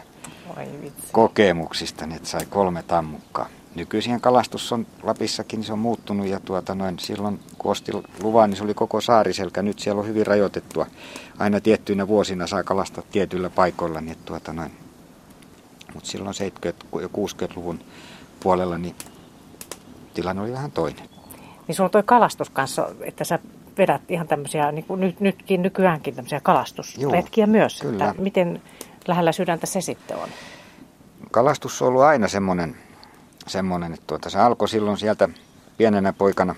[0.57, 1.07] Oi vitsi.
[1.11, 3.49] kokemuksista, niin että sai kolme tammukkaa.
[3.75, 8.57] Nykyisin kalastus on Lapissakin, se on muuttunut ja tuota noin, silloin kun ostin luvan, niin
[8.57, 9.61] se oli koko saariselkä.
[9.61, 10.87] Nyt siellä on hyvin rajoitettua.
[11.39, 14.71] Aina tiettyinä vuosina saa kalastaa tietyillä paikoilla, niin tuota noin.
[15.93, 17.79] Mutta silloin 70- ja 60-luvun
[18.39, 18.95] puolella niin
[20.13, 21.09] tilanne oli vähän toinen.
[21.67, 23.39] Niin sulla on toi kalastus kanssa, että sä
[23.77, 27.81] vedät ihan tämmöisiä, niin kuin nyt, nytkin nykyäänkin tämmöisiä kalastusretkiä myös.
[27.81, 28.09] kyllä.
[28.09, 28.61] Että miten
[29.07, 30.29] lähellä sydäntä se sitten on?
[31.31, 32.75] kalastus on ollut aina semmoinen,
[33.49, 35.29] semmoinen että tuota, se alkoi silloin sieltä
[35.77, 36.55] pienenä poikana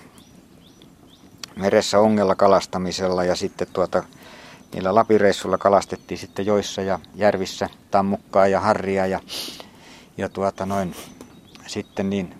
[1.56, 4.04] meressä ongella kalastamisella ja sitten tuota,
[4.74, 9.20] niillä lapireissulla kalastettiin sitten joissa ja järvissä tammukkaa ja harria ja,
[10.16, 10.96] ja tuota noin,
[11.66, 12.34] sitten niin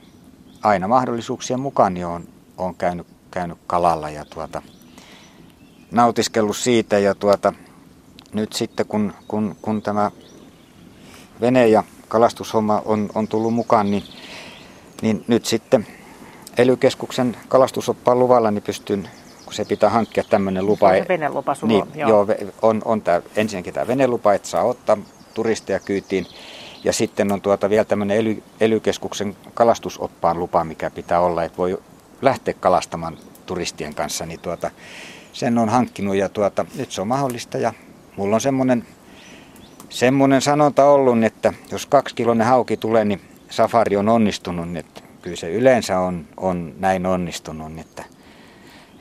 [0.62, 4.62] aina mahdollisuuksien mukaan niin on, on käynyt, käynyt kalalla ja tuota,
[5.90, 7.52] nautiskellut siitä ja tuota,
[8.32, 10.10] nyt sitten kun, kun, kun tämä
[11.40, 14.04] vene ja kalastushomma on, on tullut mukaan, niin,
[15.02, 15.86] niin nyt sitten
[16.58, 16.78] ely
[17.48, 19.08] kalastusoppaan luvalla niin pystyn,
[19.44, 20.92] kun se pitää hankkia tämmöinen lupa.
[20.92, 22.08] Se venelupa sulla niin, joo.
[22.10, 22.26] joo.
[22.62, 24.98] on, on tää, ensinnäkin tämä venelupa, että saa ottaa
[25.34, 26.26] turisteja kyytiin.
[26.84, 28.80] Ja sitten on tuota vielä tämmöinen ely, ely
[29.54, 31.78] kalastusoppaan lupa, mikä pitää olla, että voi
[32.22, 34.26] lähteä kalastamaan turistien kanssa.
[34.26, 34.70] Niin tuota,
[35.32, 37.72] sen on hankkinut ja tuota, nyt se on mahdollista ja
[38.16, 38.86] mulla on semmoinen,
[39.88, 43.20] semmoinen sanonta ollut, että jos kaksikiloinen hauki tulee, niin
[43.52, 44.66] safari on onnistunut.
[44.66, 48.04] Niin että kyllä se yleensä on, on näin onnistunut, että,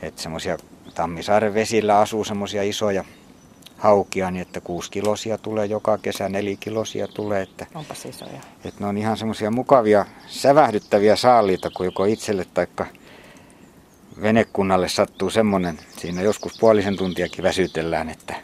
[0.01, 0.57] että semmoisia
[0.95, 3.03] Tammisaaren vesillä asuu semmoisia isoja
[3.77, 4.61] haukia, niin että
[4.91, 7.41] kilosia tulee joka kesä, kilosia tulee.
[7.41, 8.41] Että, Onpas isoja.
[8.65, 12.67] Että ne on ihan semmoisia mukavia, sävähdyttäviä saaliita, kun joko itselle tai
[14.21, 18.35] venekunnalle sattuu semmoinen, siinä joskus puolisen tuntiakin väsytellään, että,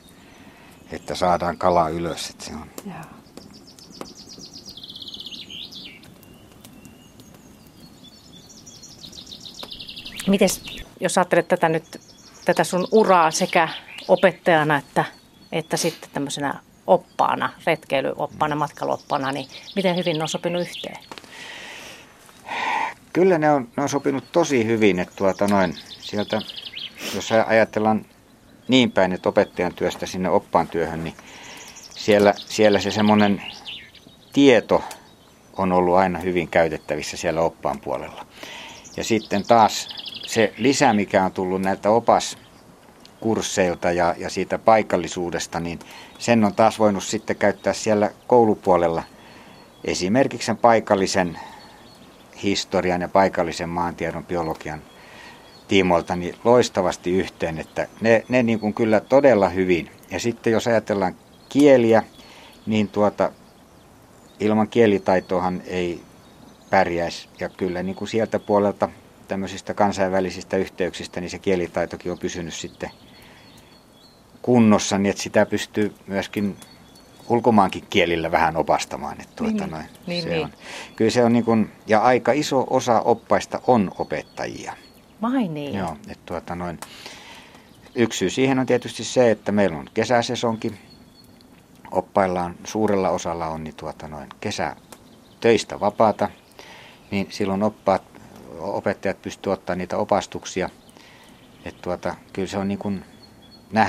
[0.91, 2.29] että saadaan kala ylös.
[2.29, 2.67] Että se on.
[2.85, 3.16] Joo.
[10.27, 10.61] Mites,
[10.99, 12.01] jos ajattelet tätä nyt,
[12.45, 13.69] tätä sun uraa sekä
[14.07, 15.05] opettajana että,
[15.51, 20.97] että sitten tämmöisenä oppaana, retkeilyoppaana, matkailuoppaana, niin miten hyvin ne on sopinut yhteen?
[23.13, 26.41] Kyllä ne on, ne on sopinut tosi hyvin, että tuota noin, sieltä,
[27.15, 28.05] jos ajatellaan
[28.67, 31.15] niin päin, että opettajan työstä sinne oppaan työhön, niin
[31.95, 33.43] siellä, siellä se semmoinen
[34.33, 34.83] tieto
[35.57, 38.25] on ollut aina hyvin käytettävissä siellä oppaan puolella.
[38.97, 39.87] Ja sitten taas
[40.37, 45.79] se lisä, mikä on tullut näiltä opaskursseilta ja, ja siitä paikallisuudesta, niin
[46.19, 49.03] sen on taas voinut sitten käyttää siellä koulupuolella
[49.83, 51.39] esimerkiksi sen paikallisen
[52.43, 54.81] historian ja paikallisen maantiedon biologian
[55.67, 59.91] tiimoilta niin loistavasti yhteen, että ne, ne niin kuin kyllä todella hyvin.
[60.11, 61.15] Ja sitten jos ajatellaan
[61.49, 62.03] kieliä,
[62.65, 63.31] niin tuota,
[64.39, 66.01] ilman kielitaitoahan ei
[66.69, 67.29] pärjäisi.
[67.39, 68.89] Ja kyllä niin kuin sieltä puolelta
[69.27, 72.91] tämmöisistä kansainvälisistä yhteyksistä, niin se kielitaitokin on pysynyt sitten
[74.41, 76.57] kunnossa, niin että sitä pystyy myöskin
[77.29, 79.21] ulkomaankin kielillä vähän opastamaan.
[79.21, 80.43] Että tuota niin, noin, niin, se niin.
[80.43, 80.53] On,
[80.95, 84.73] kyllä se on niin kuin, ja aika iso osa oppaista on opettajia.
[85.21, 85.75] Vai niin?
[85.75, 86.79] Joo, että tuota noin.
[87.95, 90.73] Yksi syy siihen on tietysti se, että meillä on kesäsesonki.
[91.91, 94.75] Oppaillaan suurella osalla on niin tuota noin kesä
[95.39, 96.29] töistä vapaata,
[97.11, 98.01] niin silloin oppaat,
[98.59, 100.69] opettajat pystyvät ottamaan niitä opastuksia.
[101.65, 103.05] Että tuota, kyllä se on niin kuin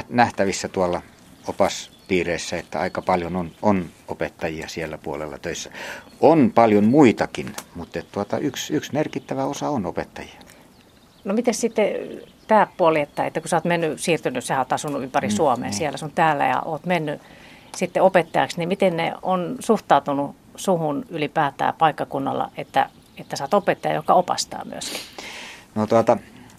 [0.09, 1.03] nähtävissä tuolla
[1.49, 5.71] opaspiireissä, että aika paljon on, on opettajia siellä puolella töissä.
[6.21, 10.41] On paljon muitakin, mutta tuota, yksi, yksi merkittävä osa on opettajia.
[11.25, 11.87] No miten sitten
[12.47, 15.69] tämä puoli, että, että kun sä oot mennyt, siirtynyt, sä oot asunut ympäri mm, Suomea,
[15.69, 15.79] niin.
[15.79, 17.21] siellä sun täällä ja oot mennyt
[17.77, 23.95] sitten opettajaksi, niin miten ne on suhtautunut suhun ylipäätään paikkakunnalla, että, että sä oot opettaja,
[23.95, 25.01] joka opastaa myöskin?
[25.75, 26.17] No tuota,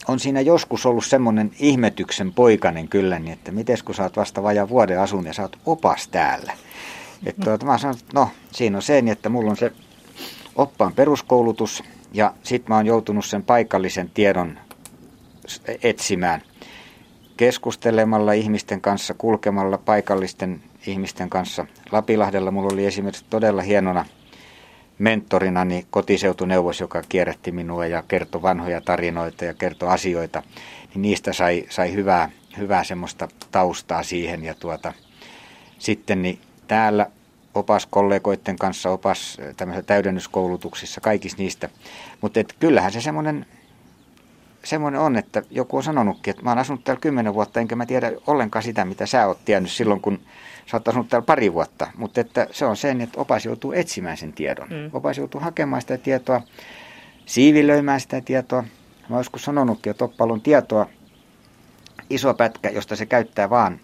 [0.07, 4.43] on siinä joskus ollut semmoinen ihmetyksen poikainen kyllä, niin että miten kun sä oot vasta
[4.43, 6.53] vajaa vuoden asun ja sä oot opas täällä.
[7.25, 9.71] Että tuota, mä sanon, että no siinä on se, niin että mulla on se
[10.55, 14.59] oppaan peruskoulutus ja sit mä oon joutunut sen paikallisen tiedon
[15.83, 16.41] etsimään
[17.37, 21.65] keskustelemalla ihmisten kanssa, kulkemalla paikallisten ihmisten kanssa.
[21.91, 24.05] Lapilahdella mulla oli esimerkiksi todella hienona
[24.99, 30.43] mentorinani kotiseutuneuvos, joka kierrätti minua ja kertoi vanhoja tarinoita ja kertoi asioita.
[30.93, 34.43] Niin niistä sai, sai hyvää, hyvää semmoista taustaa siihen.
[34.43, 34.93] Ja tuota,
[35.79, 37.07] sitten niin täällä
[37.53, 39.37] opaskollegoiden kanssa, opas
[39.85, 41.69] täydennyskoulutuksissa, kaikissa niistä.
[42.21, 43.45] Mutta kyllähän se semmoinen
[44.63, 47.85] semmoinen on, että joku on sanonutkin, että mä oon asunut täällä kymmenen vuotta, enkä mä
[47.85, 50.19] tiedä ollenkaan sitä, mitä sä oot tiennyt silloin, kun
[50.71, 51.87] sä oot asunut täällä pari vuotta.
[51.97, 54.67] Mutta että se on sen, että opas joutuu etsimään sen tiedon.
[54.69, 54.89] Mm.
[54.93, 56.41] Opas joutuu hakemaan sitä tietoa,
[57.25, 58.61] siivilöimään sitä tietoa.
[58.61, 60.89] Mä oon joskus sanonutkin, että oppalla on tietoa
[62.09, 63.79] iso pätkä, josta se käyttää vaan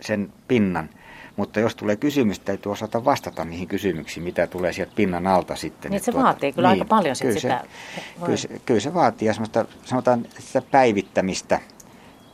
[0.00, 0.88] sen pinnan–
[1.36, 5.90] mutta jos tulee kysymys, täytyy osata vastata niihin kysymyksiin, mitä tulee sieltä pinnan alta sitten.
[5.90, 7.64] Niin, se tuota, vaatii kyllä niin, aika paljon kyllä sitä.
[7.94, 11.60] Se, kyllä, se, kyllä se vaatii semmoista, sanotaan sitä päivittämistä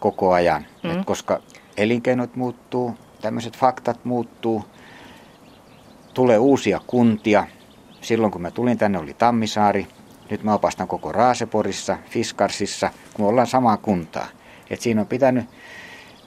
[0.01, 0.91] koko ajan, mm.
[0.91, 1.43] Et koska
[1.77, 4.65] elinkeinot muuttuu, tämmöiset faktat muuttuu,
[6.15, 7.47] tulee uusia kuntia.
[8.01, 9.87] Silloin kun mä tulin tänne oli Tammisaari,
[10.31, 14.27] nyt mä opastan koko Raaseporissa, Fiskarsissa, kun me ollaan samaa kuntaa.
[14.71, 15.45] Et siinä on pitänyt,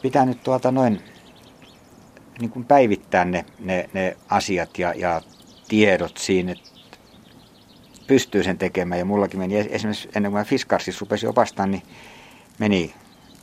[0.01, 1.01] pitänyt tuota noin
[2.39, 5.21] niin kuin päivittää ne, ne, ne asiat ja, ja
[5.67, 6.55] tiedot siinä.
[8.07, 8.99] pystyy sen tekemään.
[8.99, 11.83] Ja mullakin meni esimerkiksi ennen kuin mä Fiskarsissa rupesin opastaan, niin
[12.59, 12.93] meni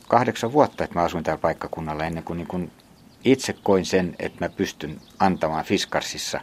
[0.07, 2.71] kahdeksan vuotta, että mä asuin täällä paikkakunnalla ennen kuin, niin kuin
[3.23, 6.41] itse koin sen, että mä pystyn antamaan Fiskarsissa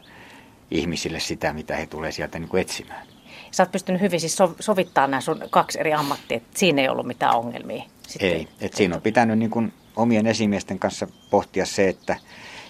[0.71, 3.07] ihmisille sitä, mitä he tulee sieltä niin kuin etsimään.
[3.51, 7.07] Sä oot pystynyt hyvin siis sovittaa nämä sun kaksi eri ammattia, että siinä ei ollut
[7.07, 7.83] mitään ongelmia.
[8.07, 12.17] Sitten, ei, että siinä on pitänyt niin kuin omien esimiesten kanssa pohtia se, että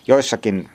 [0.06, 0.68] joissakin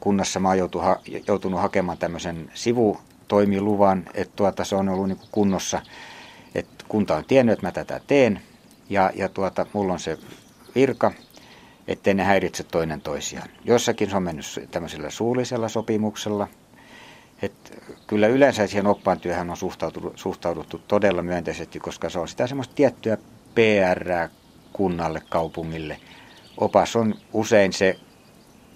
[0.00, 0.80] kunnassa mä oon joutu,
[1.26, 5.82] joutunut hakemaan tämmöisen sivutoimiluvan, että tuota, se on ollut niin kuin kunnossa,
[6.54, 8.40] että kunta on tiennyt, että mä tätä teen
[8.90, 10.18] ja, ja tuota, mulla on se
[10.74, 11.12] virka,
[11.90, 13.48] ettei ne häiritse toinen toisiaan.
[13.64, 16.48] Jossakin se on mennyt tämmöisellä suullisella sopimuksella.
[17.42, 19.56] Et kyllä yleensä siihen oppaan työhön on
[20.14, 23.16] suhtauduttu, todella myönteisesti, koska se on sitä semmoista tiettyä
[23.54, 24.28] PR
[24.72, 26.00] kunnalle, kaupungille.
[26.56, 27.96] Opas on usein se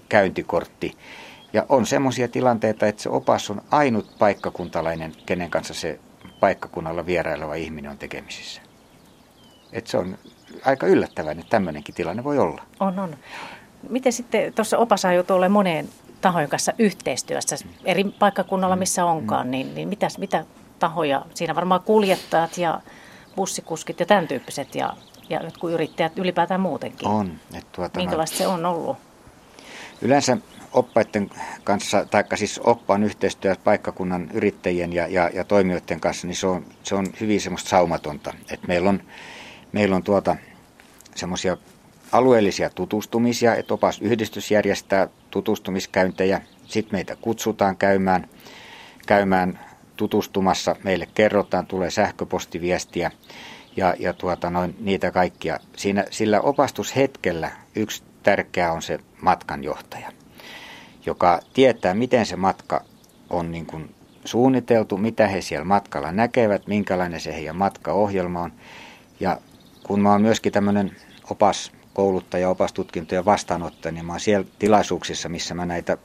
[0.09, 0.96] käyntikortti.
[1.53, 6.00] Ja on semmoisia tilanteita, että se opas on ainut paikkakuntalainen, kenen kanssa se
[6.40, 8.62] paikkakunnalla vieraileva ihminen on tekemisissä.
[9.72, 10.18] Et se on
[10.64, 12.62] aika yllättävää, että tämmöinenkin tilanne voi olla.
[12.81, 13.17] On, on.
[13.88, 15.88] Miten sitten, tuossa opasa joutuu olemaan moneen
[16.21, 20.45] tahojen kanssa yhteistyössä, eri paikkakunnalla missä onkaan, niin, niin mitä, mitä
[20.79, 22.81] tahoja, siinä varmaan kuljettajat ja
[23.37, 24.97] bussikuskit ja tämän tyyppiset ja,
[25.29, 27.09] ja jotkut yrittäjät ylipäätään muutenkin.
[27.09, 27.31] On.
[27.55, 28.97] Että tuota, Minkälaista se on ollut?
[30.03, 30.37] Yleensä
[30.73, 31.31] oppaiden
[31.64, 36.64] kanssa, tai siis oppaan yhteistyö paikkakunnan yrittäjien ja, ja, ja toimijoiden kanssa, niin se on,
[36.83, 38.35] se on hyvin semmoista saumatonta.
[38.51, 39.03] Et meillä on,
[39.74, 40.37] meillä on tuota,
[41.14, 41.56] semmoisia
[42.12, 46.40] alueellisia tutustumisia, että opas yhdistys järjestää tutustumiskäyntejä.
[46.66, 48.28] Sitten meitä kutsutaan käymään,
[49.06, 49.60] käymään
[49.96, 50.76] tutustumassa.
[50.84, 53.10] Meille kerrotaan, tulee sähköpostiviestiä
[53.76, 55.58] ja, ja tuota, noin, niitä kaikkia.
[55.76, 60.12] Siinä, sillä opastushetkellä yksi tärkeä on se matkanjohtaja,
[61.06, 62.84] joka tietää, miten se matka
[63.30, 68.52] on niin kuin suunniteltu, mitä he siellä matkalla näkevät, minkälainen se heidän matkaohjelma on.
[69.20, 69.40] Ja
[69.87, 70.97] kun mä oon myöskin tämmöinen
[71.31, 75.99] opas kouluttaja, opastutkintoja vastaanottaja, niin mä oon siellä tilaisuuksissa, missä mä näitä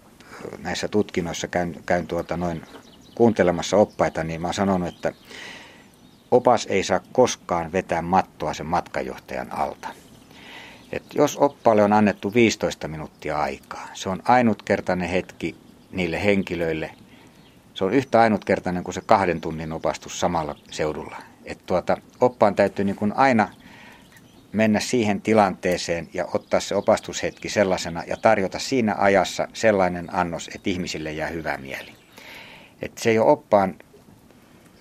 [0.58, 2.62] näissä tutkinnoissa käyn, käyn tuota noin
[3.16, 5.14] kuuntelemassa oppaita, niin mä oon sanonut, että
[6.32, 9.88] opas ei saa koskaan vetää mattoa sen matkajohtajan alta.
[10.92, 15.56] Et jos oppaalle on annettu 15 minuuttia aikaa, se on ainutkertainen hetki
[15.92, 16.92] niille henkilöille.
[17.74, 21.18] Se on yhtä ainutkertainen kuin se kahden tunnin opastus samalla seudulla.
[21.46, 23.50] Et tuota, oppaan täytyy niin kuin aina
[24.52, 30.70] mennä siihen tilanteeseen ja ottaa se opastushetki sellaisena ja tarjota siinä ajassa sellainen annos, että
[30.70, 31.92] ihmisille jää hyvä mieli.
[32.82, 33.76] Et se ei ole oppaan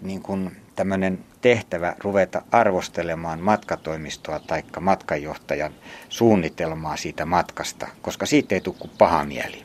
[0.00, 5.72] niin kuin tämmöinen tehtävä ruveta arvostelemaan matkatoimistoa tai matkanjohtajan
[6.08, 9.64] suunnitelmaa siitä matkasta, koska siitä ei tule kuin paha mieli.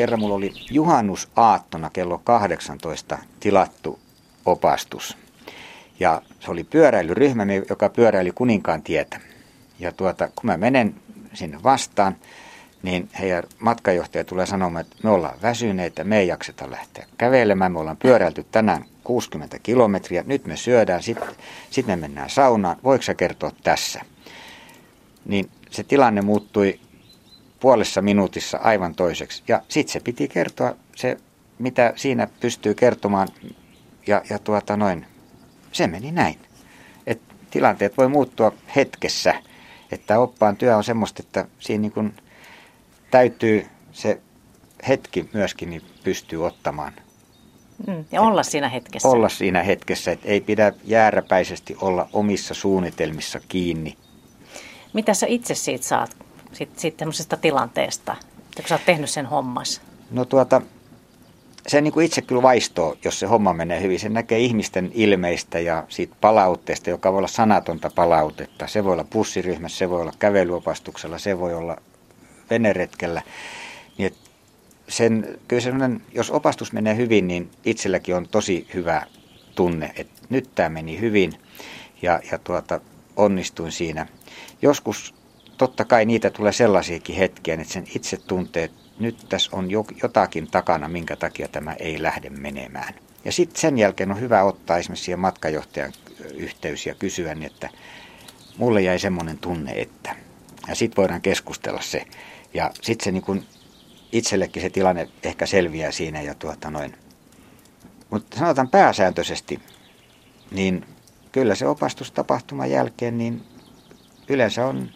[0.00, 3.98] Kerran mulla oli juhannusaattona kello 18 tilattu
[4.46, 5.16] opastus.
[5.98, 9.20] Ja se oli pyöräilyryhmä, joka pyöräili Kuninkaan tietä.
[9.78, 10.94] Ja tuota, kun mä menen
[11.34, 12.16] sinne vastaan,
[12.82, 17.78] niin heidän matkajohtaja tulee sanomaan, että me ollaan väsyneitä, me ei jakseta lähteä kävelemään, me
[17.78, 21.28] ollaan pyöräilty tänään 60 kilometriä, nyt me syödään, sitten
[21.70, 24.00] sit me mennään saunaan, voiko sä kertoa tässä?
[25.24, 26.80] Niin se tilanne muuttui
[27.60, 29.42] puolessa minuutissa aivan toiseksi.
[29.48, 31.16] Ja sitten se piti kertoa se,
[31.58, 33.28] mitä siinä pystyy kertomaan.
[34.06, 35.06] Ja, ja tuota noin,
[35.72, 36.38] se meni näin.
[37.06, 37.20] Et
[37.50, 39.34] tilanteet voi muuttua hetkessä.
[39.92, 42.12] Että oppaan työ on semmoista, että siinä niin kun
[43.10, 44.20] täytyy se
[44.88, 46.92] hetki myöskin niin pystyy ottamaan.
[47.86, 49.08] Mm, ja olla siinä hetkessä.
[49.08, 53.96] Olla siinä hetkessä, että ei pidä jääräpäisesti olla omissa suunnitelmissa kiinni.
[54.92, 56.16] Mitä sä itse siitä saat,
[56.52, 58.16] siitä, siitä tilanteesta,
[58.56, 59.80] kun sä oot tehnyt sen hommas?
[60.10, 60.62] No tuota,
[61.66, 64.00] se niin kuin itse kyllä vaistoo, jos se homma menee hyvin.
[64.00, 68.66] Se näkee ihmisten ilmeistä ja siitä palautteesta, joka voi olla sanatonta palautetta.
[68.66, 71.76] Se voi olla bussiryhmässä, se voi olla kävelyopastuksella, se voi olla
[72.50, 73.22] veneretkellä.
[73.98, 74.14] Niin
[74.88, 79.06] sen, kyllä sellainen, jos opastus menee hyvin, niin itselläkin on tosi hyvä
[79.54, 81.32] tunne, että nyt tämä meni hyvin
[82.02, 82.80] ja, ja tuota,
[83.16, 84.06] onnistuin siinä.
[84.62, 85.14] Joskus
[85.60, 89.68] totta kai niitä tulee sellaisiakin hetkiä, että sen itse tuntee, että nyt tässä on
[90.02, 92.94] jotakin takana, minkä takia tämä ei lähde menemään.
[93.24, 95.92] Ja sitten sen jälkeen on hyvä ottaa esimerkiksi siihen matkajohtajan
[96.34, 97.68] yhteys ja kysyä, niin että
[98.56, 100.16] mulle jäi semmoinen tunne, että.
[100.68, 102.04] Ja sitten voidaan keskustella se.
[102.54, 103.44] Ja sitten se niin kun
[104.12, 106.96] itsellekin se tilanne ehkä selviää siinä ja tuota noin.
[108.10, 109.60] Mutta sanotaan pääsääntöisesti,
[110.50, 110.86] niin
[111.32, 113.42] kyllä se opastustapahtuman jälkeen, niin
[114.28, 114.90] yleensä on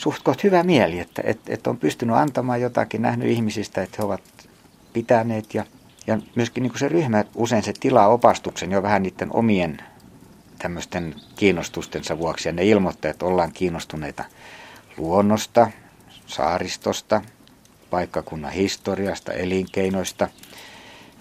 [0.00, 4.22] suht hyvä mieli, että, että, että on pystynyt antamaan jotakin, nähnyt ihmisistä, että he ovat
[4.92, 5.64] pitäneet ja,
[6.06, 9.78] ja myöskin niin kuin se ryhmä usein se tilaa opastuksen jo vähän niiden omien
[10.58, 14.24] tämmöisten kiinnostustensa vuoksi ja ne ilmoittaa, että ollaan kiinnostuneita
[14.96, 15.70] luonnosta,
[16.26, 17.22] saaristosta,
[17.90, 20.28] paikkakunnan historiasta, elinkeinoista.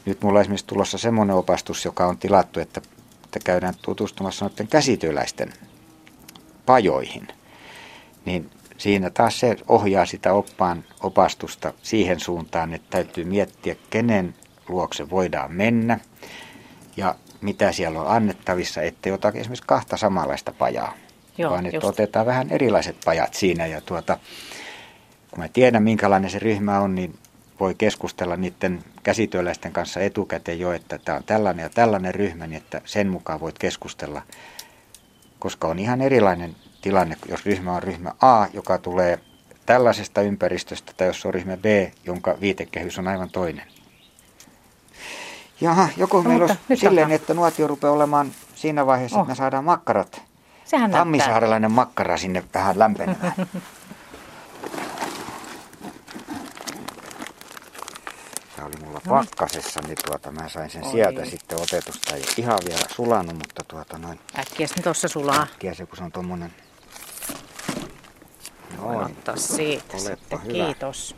[0.05, 2.81] Nyt mulla on esimerkiksi tulossa semmoinen opastus, joka on tilattu, että,
[3.23, 5.53] että käydään tutustumassa noiden käsityöläisten
[6.65, 7.27] pajoihin.
[8.25, 8.49] Niin
[8.79, 14.35] siinä taas se ohjaa sitä oppaan opastusta siihen suuntaan, että täytyy miettiä, kenen
[14.69, 15.99] luokse voidaan mennä
[16.97, 20.93] ja mitä siellä on annettavissa, ettei ota esimerkiksi kahta samanlaista pajaa,
[21.37, 21.87] Joo, vaan että just.
[21.87, 23.65] otetaan vähän erilaiset pajat siinä.
[23.65, 24.17] Ja tuota,
[25.29, 27.19] kun mä tiedän, minkälainen se ryhmä on, niin
[27.59, 32.57] voi keskustella niiden käsityöläisten kanssa etukäteen jo, että tämä on tällainen ja tällainen ryhmä, niin
[32.57, 34.21] että sen mukaan voit keskustella,
[35.39, 39.19] koska on ihan erilainen tilanne, jos ryhmä on ryhmä A, joka tulee
[39.65, 41.65] tällaisesta ympäristöstä, tai jos on ryhmä B,
[42.05, 43.65] jonka viitekehys on aivan toinen.
[45.61, 49.21] Jaha, joko no, meillä olisi silleen, että nuotio rupeaa olemaan siinä vaiheessa, oh.
[49.21, 50.21] että me saadaan makkarat.
[50.65, 53.33] Sehän Tammisaarelainen makkara sinne vähän lämpenemään.
[58.55, 59.15] Se oli mulla no.
[59.15, 60.91] pakkasessa, niin tuota, mä sain sen Oi.
[60.91, 62.15] sieltä sitten otetusta.
[62.15, 64.19] Ei ihan vielä sulanut, mutta tuota noin.
[64.39, 65.41] Äkkiä sen tuossa sulaa.
[65.41, 66.53] Äkkiä se, kun se on tommonen
[68.77, 70.43] Voin ottaa siitä Olepa sitten.
[70.43, 70.53] Hyvä.
[70.53, 71.15] Kiitos.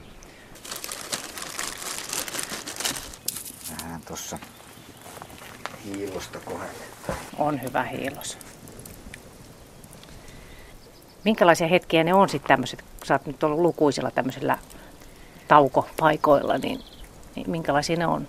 [3.84, 4.40] Vähän tuossa
[5.86, 7.18] hiilosta kohennetaan.
[7.38, 8.38] On hyvä hiilos.
[11.24, 14.58] Minkälaisia hetkiä ne on sitten tämmöiset, kun sä oot nyt ollut lukuisilla tämmöisillä
[15.48, 16.80] taukopaikoilla, niin,
[17.36, 18.28] niin minkälaisia ne on?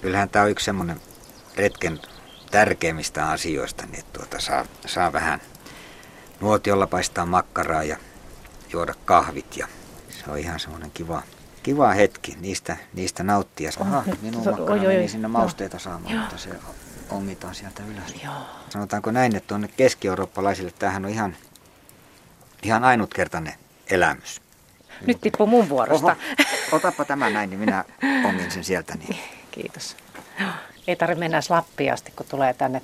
[0.00, 1.00] Kyllähän tämä on yksi semmoinen
[1.56, 2.00] retken
[2.50, 5.40] tärkeimmistä asioista, niin tuota saa, saa vähän
[6.40, 7.96] nuotiolla paistaa makkaraa ja
[8.72, 9.68] juoda kahvit ja
[10.10, 11.22] se on ihan semmoinen kiva,
[11.62, 13.70] kiva hetki niistä, niistä nauttia.
[13.80, 16.20] Aha, minun makkara meni sinne mausteita saamaan, joo.
[16.20, 16.50] mutta se
[17.10, 18.22] ongitaan sieltä ylös.
[18.24, 18.34] Joo.
[18.70, 21.36] Sanotaanko näin, että tuonne keski-eurooppalaisille tämähän on ihan,
[22.62, 23.54] ihan ainutkertainen
[23.90, 24.40] elämys.
[25.06, 26.06] Nyt tippuu mun vuorosta.
[26.06, 26.16] Oho,
[26.72, 27.84] otapa tämä näin, niin minä
[28.24, 28.94] ongin sen sieltä.
[28.94, 29.16] Niin.
[29.50, 29.96] Kiitos.
[30.86, 32.82] Ei tarvitse mennä Lappiin asti, kun tulee tänne,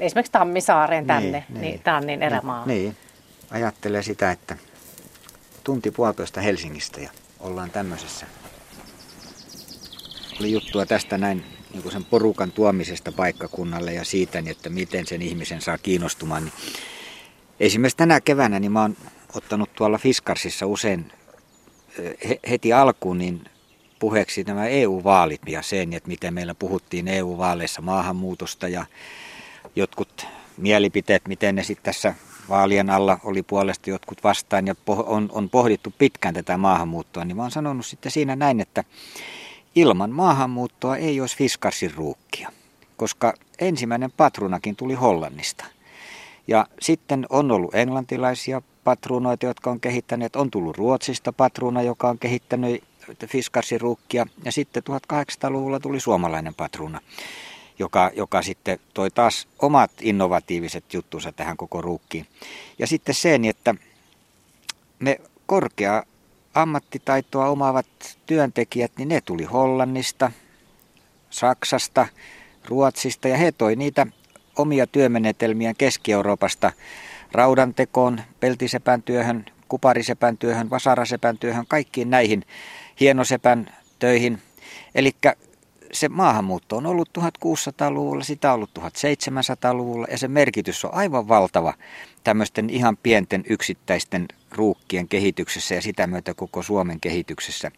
[0.00, 2.66] esimerkiksi Tammisaareen tänne, niin, niin, niin tämä on niin erämaa.
[2.66, 2.96] Niin, niin.
[3.50, 4.56] ajattelee sitä, että
[5.64, 7.10] tunti puolitoista Helsingistä ja
[7.40, 8.26] ollaan tämmöisessä.
[10.40, 11.44] Oli juttua tästä näin
[11.74, 16.44] niin sen porukan tuomisesta paikkakunnalle ja siitä, niin että miten sen ihmisen saa kiinnostumaan.
[16.44, 16.52] Niin
[17.60, 18.96] esimerkiksi tänä keväänä niin mä oon
[19.34, 21.12] ottanut tuolla Fiskarsissa usein
[22.50, 23.44] heti alkuun niin
[23.98, 28.86] puheeksi nämä EU-vaalit ja sen, että miten meillä puhuttiin EU-vaaleissa maahanmuutosta ja
[29.76, 32.14] jotkut mielipiteet, miten ne sitten tässä
[32.48, 37.42] vaalien alla oli puolesta jotkut vastaan ja on, on pohdittu pitkään tätä maahanmuuttoa, niin mä
[37.42, 38.84] oon sanonut sitten siinä näin, että
[39.74, 42.52] ilman maahanmuuttoa ei olisi Fiskarsin ruukkia,
[42.96, 45.64] koska ensimmäinen patrunakin tuli Hollannista.
[46.46, 52.18] Ja sitten on ollut englantilaisia patruunoita, jotka on kehittäneet, on tullut Ruotsista patruuna, joka on
[52.18, 52.84] kehittänyt
[53.26, 54.82] Fiskarsin ruukkia, ja sitten
[55.12, 57.00] 1800-luvulla tuli suomalainen patruuna
[57.78, 62.26] joka, joka sitten toi taas omat innovatiiviset juttunsa tähän koko ruukkiin.
[62.78, 63.74] Ja sitten sen, että
[64.98, 66.02] me korkea
[66.54, 67.86] ammattitaitoa omaavat
[68.26, 70.30] työntekijät, niin ne tuli Hollannista,
[71.30, 72.06] Saksasta,
[72.64, 74.06] Ruotsista ja he toi niitä
[74.56, 76.72] omia työmenetelmiä Keski-Euroopasta
[77.32, 82.44] raudantekoon, peltisepän työhön, kuparisepän työhön, vasarasepän työhön, kaikkiin näihin
[83.00, 84.42] hienosepän töihin.
[84.94, 85.12] Eli
[85.94, 91.74] se maahanmuutto on ollut 1600-luvulla, sitä on ollut 1700-luvulla ja se merkitys on aivan valtava
[92.24, 97.70] tämmöisten ihan pienten yksittäisten ruukkien kehityksessä ja sitä myötä koko Suomen kehityksessä.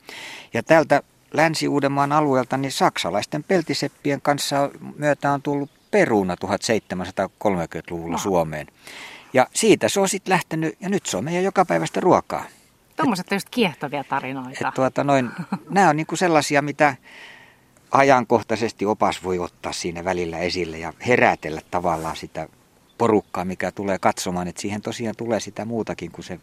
[0.54, 1.02] Ja tältä
[1.32, 8.18] Länsi-Uudenmaan alueelta niin saksalaisten peltiseppien kanssa myötä on tullut peruna 1730-luvulla no.
[8.18, 8.66] Suomeen.
[9.32, 12.44] Ja siitä se on sitten lähtenyt ja nyt se on meidän jokapäiväistä ruokaa.
[12.96, 14.68] Tuommoiset just kiehtovia tarinoita.
[14.68, 15.30] Et tuota, noin,
[15.70, 16.96] nämä on niinku sellaisia, mitä
[17.90, 22.48] ajankohtaisesti opas voi ottaa siinä välillä esille ja herätellä tavallaan sitä
[22.98, 26.40] porukkaa, mikä tulee katsomaan, että siihen tosiaan tulee sitä muutakin kuin se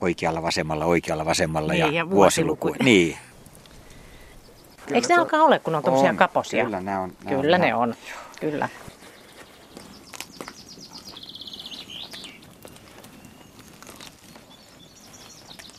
[0.00, 2.74] oikealla vasemmalla, oikealla vasemmalla niin, ja, ja vuosiluku.
[2.82, 3.16] Niin.
[4.86, 6.64] Kyllä Eikö ne alkaa ole, kun on tuollaisia kaposia?
[6.64, 7.12] Kyllä ne on.
[7.24, 7.94] Ne kyllä on, ne on.
[8.40, 8.68] Kyllä.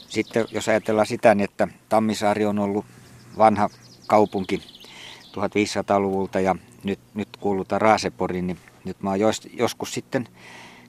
[0.10, 2.86] Sitten jos ajatellaan sitä, niin että Tammisaari on ollut
[3.38, 3.70] vanha
[4.14, 4.62] kaupunki
[5.28, 10.28] 1500-luvulta ja nyt, nyt kuulutaan Raaseporiin, niin nyt mä oon jos, joskus sitten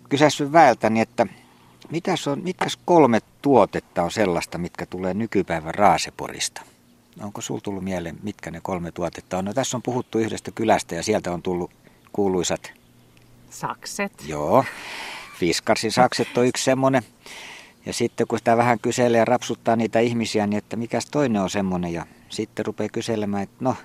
[0.08, 1.26] kysässyt väeltäni, että
[1.90, 6.62] mitäs, on, mitäs kolme tuotetta on sellaista, mitkä tulee nykypäivän Raaseporista?
[7.22, 9.44] Onko sinulla tullut mieleen, mitkä ne kolme tuotetta on?
[9.44, 11.70] No tässä on puhuttu yhdestä kylästä ja sieltä on tullut
[12.12, 12.72] kuuluisat...
[13.50, 14.12] Sakset.
[14.26, 14.64] Joo.
[15.38, 17.02] Fiskarsin sakset on yksi semmoinen.
[17.86, 21.50] Ja sitten kun sitä vähän kyselee ja rapsuttaa niitä ihmisiä, niin että mikäs toinen on
[21.50, 21.92] semmoinen.
[21.92, 23.76] Ja sitten rupeaa kyselemään, että no,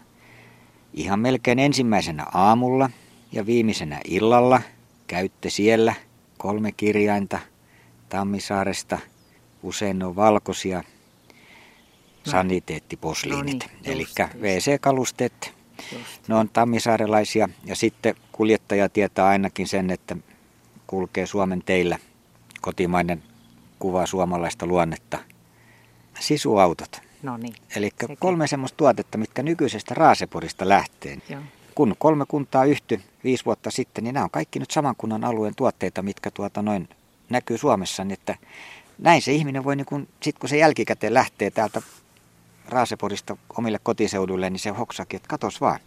[0.93, 2.89] ihan melkein ensimmäisenä aamulla
[3.31, 4.61] ja viimeisenä illalla
[5.07, 5.95] käytte siellä
[6.37, 7.39] kolme kirjainta
[8.09, 8.97] Tammisaaresta.
[9.63, 12.31] Usein ne on valkoisia no.
[12.31, 14.07] saniteettiposliinit, no niin, eli
[14.41, 15.53] WC-kalusteet.
[16.27, 20.15] Ne on tammisaarelaisia ja sitten kuljettaja tietää ainakin sen, että
[20.87, 21.97] kulkee Suomen teillä
[22.61, 23.23] kotimainen
[23.79, 25.19] kuva suomalaista luonnetta.
[26.19, 27.08] Sisuautot.
[27.23, 27.53] No niin.
[27.75, 27.89] Eli
[28.19, 31.17] kolme semmoista tuotetta, mitkä nykyisestä Raaseporista lähtee.
[31.29, 31.41] Joo.
[31.75, 35.55] Kun kolme kuntaa yhty viisi vuotta sitten, niin nämä on kaikki nyt saman kunnan alueen
[35.55, 36.89] tuotteita, mitkä tuota noin
[37.29, 38.03] näkyy Suomessa.
[38.03, 38.35] Niin että
[38.97, 41.81] näin se ihminen voi, niin kun, sit kun se jälkikäteen lähtee täältä
[42.67, 45.79] Raaseporista omille kotiseuduille, niin se hoksakin, että katos vaan,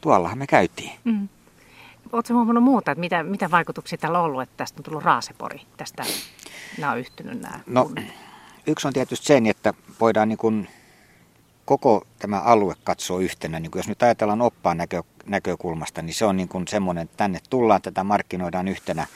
[0.00, 0.90] tuollahan me käytiin.
[1.04, 1.28] Mm.
[2.12, 5.60] Oletko huomannut muuta, että mitä, mitä vaikutuksia tällä on ollut, että tästä on tullut Raasepori,
[5.76, 6.04] tästä
[6.78, 7.90] nämä on yhtynyt nämä No,
[8.66, 10.68] yksi on tietysti sen, että voidaan niin kuin
[11.64, 13.60] koko tämä alue katsoa yhtenä.
[13.60, 17.16] Niin kuin jos nyt ajatellaan oppaan näkö, näkökulmasta, niin se on niin kuin semmoinen, että
[17.16, 19.06] tänne tullaan, tätä markkinoidaan yhtenä,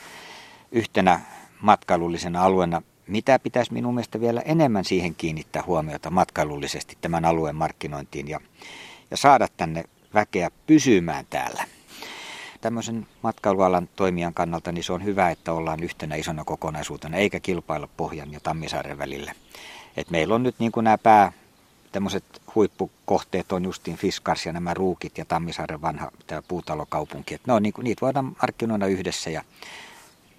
[0.71, 1.19] yhtenä
[1.61, 2.81] matkailullisena alueena.
[3.07, 8.39] Mitä pitäisi minun mielestä vielä enemmän siihen kiinnittää huomiota matkailullisesti tämän alueen markkinointiin ja,
[9.11, 9.83] ja saada tänne
[10.13, 11.78] väkeä pysymään täällä
[12.61, 17.89] tämmöisen matkailualan toimijan kannalta niin se on hyvä, että ollaan yhtenä isona kokonaisuutena, eikä kilpailla
[17.97, 19.33] Pohjan ja Tammisaaren välillä.
[19.97, 21.31] Et meillä on nyt niin nämä pää,
[21.91, 22.23] tämmöiset
[22.55, 27.33] huippukohteet on justiin Fiskars ja nämä Ruukit ja Tammisaaren vanha tämä puutalokaupunki.
[27.33, 29.43] Et ne on, niin kuin, niitä voidaan markkinoida yhdessä ja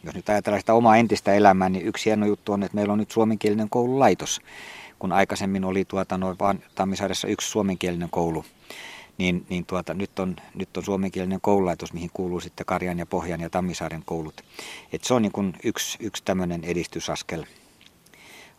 [0.04, 2.98] jos nyt ajatellaan sitä omaa entistä elämää, niin yksi hieno juttu on, että meillä on
[2.98, 4.40] nyt suomenkielinen koululaitos,
[4.98, 8.44] kun aikaisemmin oli tuota, noin vaan Tammisaaressa yksi suomenkielinen koulu
[9.20, 13.40] niin, niin tuota, nyt, on, nyt on suomenkielinen koululaitos, mihin kuuluu sitten Karjan ja Pohjan
[13.40, 14.40] ja Tammisaaren koulut.
[14.92, 17.44] Et se on niin kuin yksi, yksi tämmöinen edistysaskel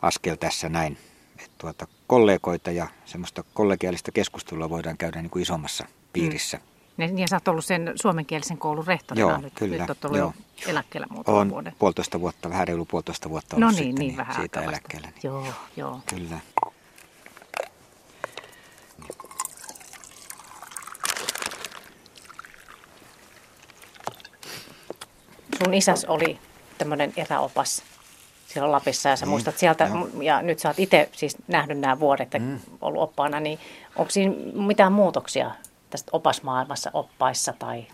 [0.01, 0.97] askel tässä näin.
[1.39, 6.57] Et tuota, kollegoita ja semmoista kollegiaalista keskustelua voidaan käydä niin kuin isommassa piirissä.
[6.57, 6.63] Mm.
[6.97, 9.53] Niin, ja sä oot ollut sen suomenkielisen koulun rehtorina joo, nyt.
[9.55, 10.33] Kyllä, nyt oot ollut joo.
[10.65, 11.73] jo eläkkeellä muutaman vuoden.
[11.79, 15.07] puolitoista vuotta, vähän reilu puolitoista vuotta ollut no niin, sitten, niin, vähän siitä eläkkeellä.
[15.07, 15.21] Niin.
[15.23, 15.47] Joo,
[15.77, 15.99] joo.
[16.05, 16.39] Kyllä.
[25.63, 26.39] Sun isäs oli
[26.77, 27.83] tämmöinen eräopas
[28.47, 30.07] silloin Lapissa ja sä niin, muistat sieltä, no.
[30.21, 32.59] ja nyt sä oot itse siis nähnyt nämä vuodet ja mm.
[32.81, 33.59] ollut oppaana, niin
[33.95, 35.51] onko siinä mitään muutoksia
[35.89, 37.85] tästä opasmaailmassa oppaissa tai?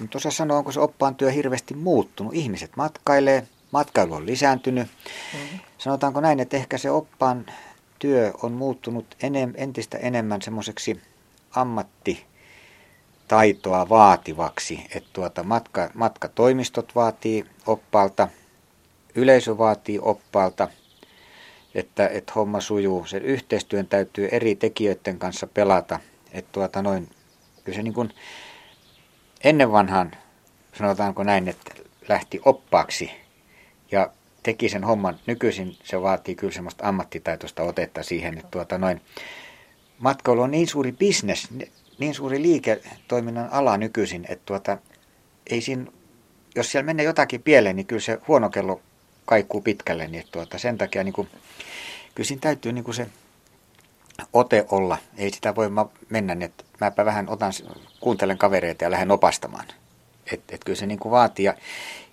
[0.00, 2.34] En osaa sanoa, onko se oppaan työ hirveästi muuttunut.
[2.34, 4.88] Ihmiset matkailee, matkailu on lisääntynyt.
[5.34, 5.58] Mm.
[5.78, 7.46] Sanotaanko näin, että ehkä se oppaan
[7.98, 11.00] työ on muuttunut enem, entistä enemmän semmoiseksi
[11.50, 12.26] ammatti
[13.28, 14.86] taitoa vaativaksi.
[14.94, 18.28] Että tuota, matka, matkatoimistot vaatii oppaalta,
[19.14, 20.68] yleisö vaatii oppaalta,
[21.74, 23.06] että, että homma sujuu.
[23.06, 26.00] Sen yhteistyön täytyy eri tekijöiden kanssa pelata.
[26.32, 27.08] Että tuota noin,
[27.64, 28.14] kyllä se niin kuin
[29.44, 30.12] ennen vanhan,
[30.78, 31.74] sanotaanko näin, että
[32.08, 33.10] lähti oppaaksi
[33.90, 34.10] ja
[34.42, 35.18] teki sen homman.
[35.26, 39.00] Nykyisin se vaatii kyllä semmoista ammattitaitoista otetta siihen, että tuota noin,
[39.98, 41.48] matkailu on niin suuri bisnes,
[41.98, 44.78] niin suuri liiketoiminnan ala nykyisin, että tuota,
[45.50, 45.86] ei siinä,
[46.54, 48.80] jos siellä menee jotakin pieleen, niin kyllä se huono kello
[49.24, 50.06] kaikuu pitkälle.
[50.06, 51.28] Niin tuota, sen takia niin kuin,
[52.14, 53.06] kyllä siinä täytyy niin kuin se
[54.32, 54.98] ote olla.
[55.16, 55.68] Ei sitä voi
[56.08, 57.52] mennä, niin että mäpä vähän otan,
[58.00, 59.66] kuuntelen kavereita ja lähden opastamaan.
[60.32, 61.44] Että et kyllä se niin kuin vaatii.
[61.44, 61.54] Ja,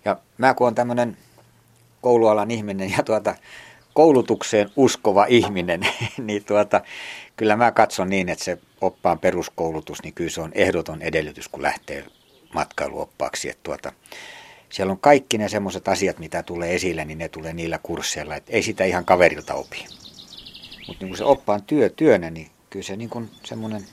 [0.06, 1.18] ja mä kun olen tämmöinen
[2.02, 3.36] koulualan ihminen ja tuota,
[3.94, 5.82] koulutukseen uskova ihminen,
[6.26, 6.82] niin tuota,
[7.36, 11.62] kyllä mä katson niin, että se oppaan peruskoulutus, niin kyllä se on ehdoton edellytys, kun
[11.62, 12.06] lähtee
[12.54, 13.50] matkailuoppaaksi.
[13.50, 13.92] Että tuota,
[14.70, 18.36] siellä on kaikki ne semmoiset asiat, mitä tulee esille, niin ne tulee niillä kursseilla.
[18.36, 19.86] Että ei sitä ihan kaverilta opi.
[20.88, 23.86] Mutta niin se oppaan työ työnä, niin kyllä se niin kuin semmoinen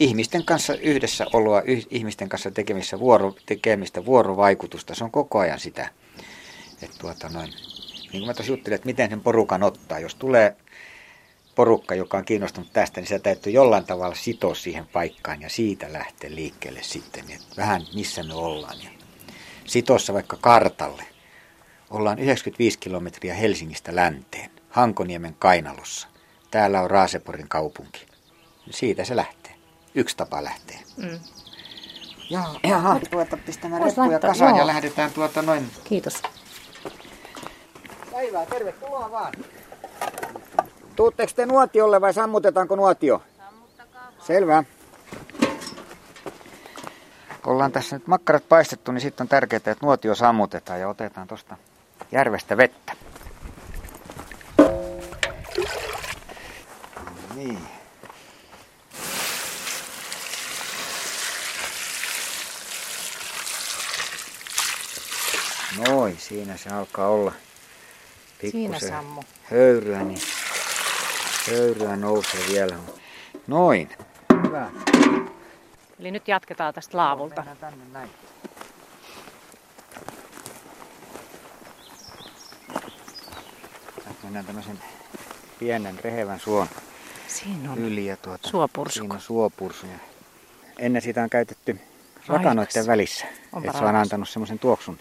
[0.00, 5.88] ihmisten kanssa yhdessä oloa, ihmisten kanssa tekemistä, vuoro, tekemistä vuorovaikutusta, se on koko ajan sitä.
[6.82, 9.98] Että tuota noin, niin kuin mä tuossa juttelin, että miten sen porukan ottaa.
[9.98, 10.56] Jos tulee
[11.60, 15.92] porukka, joka on kiinnostunut tästä, niin se täytyy jollain tavalla sitoa siihen paikkaan ja siitä
[15.92, 18.82] lähteä liikkeelle sitten, että vähän missä me ollaan.
[18.82, 18.90] Ja
[19.64, 21.02] sitossa vaikka kartalle.
[21.90, 26.08] Ollaan 95 kilometriä Helsingistä länteen, Hankoniemen kainalossa.
[26.50, 28.06] Täällä on Raaseporin kaupunki.
[28.70, 29.54] Siitä se lähtee.
[29.94, 30.78] Yksi tapa lähtee.
[30.96, 31.20] Mm.
[32.30, 33.00] Jaha, Jaha.
[33.10, 34.58] tuota pistämään reppuja kasaan joo.
[34.58, 35.70] ja lähdetään tuota noin.
[35.84, 36.22] Kiitos.
[38.12, 39.32] Päivää, tervetuloa vaan.
[41.00, 43.22] Tuutteko te nuotiolle vai sammutetaanko nuotio?
[43.38, 44.26] Sammuttakaa vaan.
[44.26, 44.64] Selvä.
[47.42, 51.28] Kun ollaan tässä nyt makkarat paistettu, niin sitten on tärkeää, että nuotio sammutetaan ja otetaan
[51.28, 51.56] tuosta
[52.12, 52.92] järvestä vettä.
[57.34, 57.58] Niin.
[65.88, 67.32] Noin, siinä se alkaa olla
[68.40, 68.94] pikkusen
[69.50, 70.20] höyryä, niin
[71.50, 72.76] höyryä nousee vielä.
[73.46, 73.88] Noin,
[74.46, 74.70] hyvä.
[76.00, 77.44] Eli nyt jatketaan tästä laavulta.
[77.60, 78.10] tänne näin.
[84.22, 84.78] mennään tämmöisen
[85.58, 86.66] pienen rehevän suon
[87.28, 88.06] Siinä on yli.
[88.06, 88.98] Ja tuota, suopursku.
[88.98, 89.86] Siinä on suopursu.
[89.86, 89.98] Ja
[90.78, 91.80] ennen sitä on käytetty
[92.28, 93.26] lakanoiden välissä.
[93.56, 94.98] Että se on antanut semmoisen tuoksun.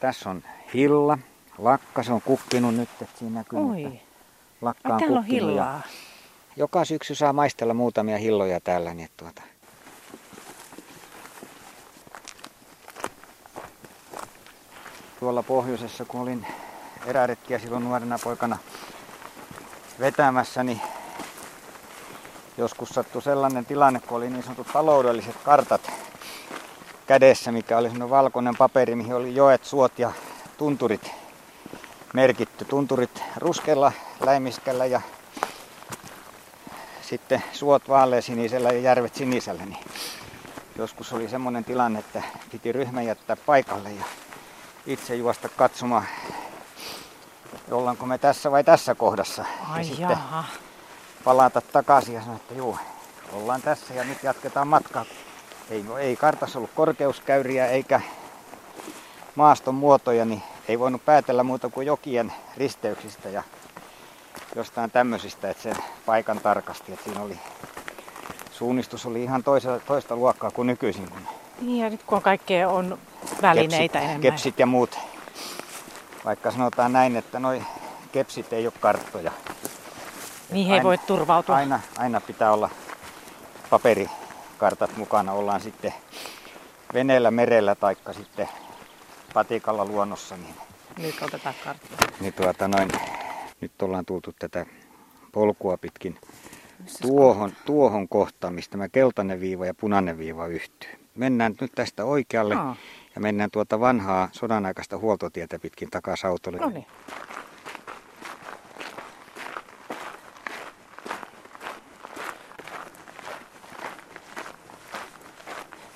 [0.00, 0.42] Tässä on
[0.74, 1.18] hilla.
[1.58, 3.58] Lakka, se on kukkinut nyt, että siinä näkyy.
[3.58, 3.82] Oi.
[3.82, 4.03] Lakka
[4.70, 5.80] on täällä on hillaa.
[6.56, 8.94] Joka syksy saa maistella muutamia hilloja täällä.
[8.94, 9.42] Niin tuota.
[15.20, 16.46] Tuolla pohjoisessa, kun olin
[17.06, 18.58] eräretkiä silloin nuorena poikana
[20.00, 20.80] vetämässä, niin
[22.58, 25.90] joskus sattui sellainen tilanne, kun oli niin sanotut taloudelliset kartat
[27.06, 30.12] kädessä, mikä oli sellainen valkoinen paperi, mihin oli joet, suot ja
[30.58, 31.23] tunturit
[32.14, 32.64] merkitty.
[32.64, 35.00] Tunturit ruskealla läimiskällä ja
[37.02, 39.64] sitten suot vaaleasinisellä ja järvet sinisellä.
[39.66, 39.84] Niin
[40.78, 44.04] joskus oli semmoinen tilanne, että piti ryhmä jättää paikalle ja
[44.86, 46.04] itse juosta katsomaan
[47.70, 49.44] ollaanko me tässä vai tässä kohdassa.
[49.70, 50.44] Ai ja sitten jaha.
[51.24, 52.78] palata takaisin ja sanoa, että juu,
[53.32, 55.04] ollaan tässä ja nyt jatketaan matkaa.
[55.70, 58.00] Ei, ei kartassa ollut korkeuskäyriä eikä
[59.34, 63.42] maaston muotoja, niin ei voinut päätellä muuta kuin jokien risteyksistä ja
[64.56, 66.92] jostain tämmöisistä, että sen paikan tarkasti.
[66.92, 67.38] Että siinä oli,
[68.52, 71.10] suunnistus oli ihan toista, toista luokkaa kuin nykyisin.
[71.10, 71.20] Kun
[71.60, 72.98] Niin ja nyt kun on kaikkea on
[73.42, 74.20] välineitä kepsit, enemmän.
[74.20, 74.98] kepsit ja muut.
[76.24, 77.62] Vaikka sanotaan näin, että noi
[78.12, 79.32] kepsit ei ole karttoja.
[80.50, 81.56] Niihin ei aina- voi turvautua.
[81.56, 82.70] Aina, aina pitää olla
[83.70, 85.32] paperikartat mukana.
[85.32, 85.94] Ollaan sitten
[86.94, 88.48] veneellä, merellä tai sitten
[89.34, 90.36] patikalla luonnossa.
[90.36, 90.54] Niin,
[90.98, 92.06] Nyt otetaan kartta.
[92.20, 92.88] niin tuota noin,
[93.60, 94.66] nyt ollaan tultu tätä
[95.32, 96.18] polkua pitkin
[97.02, 100.90] tuohon, tuohon kohtaan, mistä tämä keltainen viiva ja punainen viiva yhtyy.
[101.14, 102.76] Mennään nyt tästä oikealle Aa.
[103.14, 106.58] ja mennään tuota vanhaa sodan aikaista huoltotietä pitkin takaisin autolle.
[106.58, 106.86] No niin.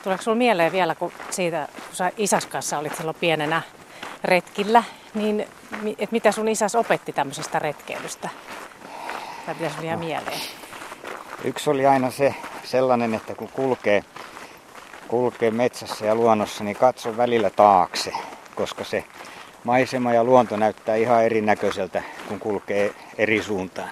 [0.09, 3.63] Tuleeko sinulla mieleen vielä, kun siitä, kun sä isäs kanssa olit silloin pienenä
[4.25, 4.85] retkillä,
[5.15, 5.49] niin
[5.99, 8.29] et mitä sun isäs opetti tämmöisestä retkeilystä?
[9.47, 10.41] Tai mitä sinulla jää mieleen?
[11.45, 12.35] Yksi oli aina se
[12.65, 14.05] sellainen, että kun kulkee,
[15.09, 18.13] kulkee metsässä ja luonnossa, niin katso välillä taakse,
[18.55, 19.05] koska se
[19.65, 23.91] maisema ja luonto näyttää ihan erinäköiseltä, kun kulkee eri suuntaan.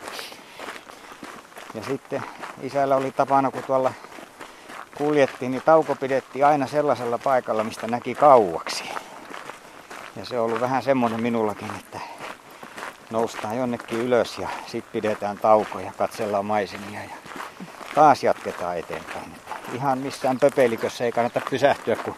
[1.74, 2.22] Ja sitten
[2.62, 3.92] isällä oli tapana, kun tuolla
[4.98, 8.84] kuljettiin, niin tauko pidettiin aina sellaisella paikalla, mistä näki kauaksi.
[10.16, 12.00] Ja se on ollut vähän semmoinen minullakin, että
[13.10, 17.10] noustaan jonnekin ylös ja sitten pidetään tauko ja katsellaan maisemia ja
[17.94, 19.32] taas jatketaan eteenpäin.
[19.36, 22.14] Että ihan missään pöpelikössä ei kannata pysähtyä, kun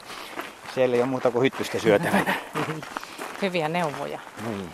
[0.74, 2.34] siellä ei ole muuta kuin hyttystä syötävänä.
[3.42, 4.18] Hyviä neuvoja.
[4.46, 4.70] niin.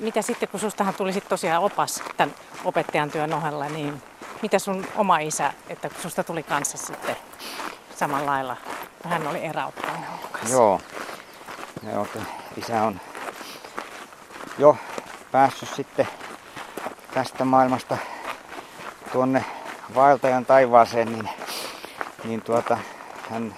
[0.00, 4.02] Mitä sitten, kun sustahan tuli sit tosiaan opas tämän opettajan työn ohella, niin
[4.42, 7.16] mitä sun oma isä, että kun susta tuli kanssa sitten
[7.96, 8.56] samalla lailla,
[9.04, 10.80] hän oli eräoppainen ollut Joo.
[11.92, 12.06] Joo,
[12.56, 13.00] isä on
[14.58, 14.76] jo
[15.32, 16.08] päässyt sitten
[17.14, 17.96] tästä maailmasta
[19.12, 19.44] tuonne
[19.94, 21.28] vaeltajan taivaaseen, niin,
[22.24, 22.78] niin tuota,
[23.30, 23.54] hän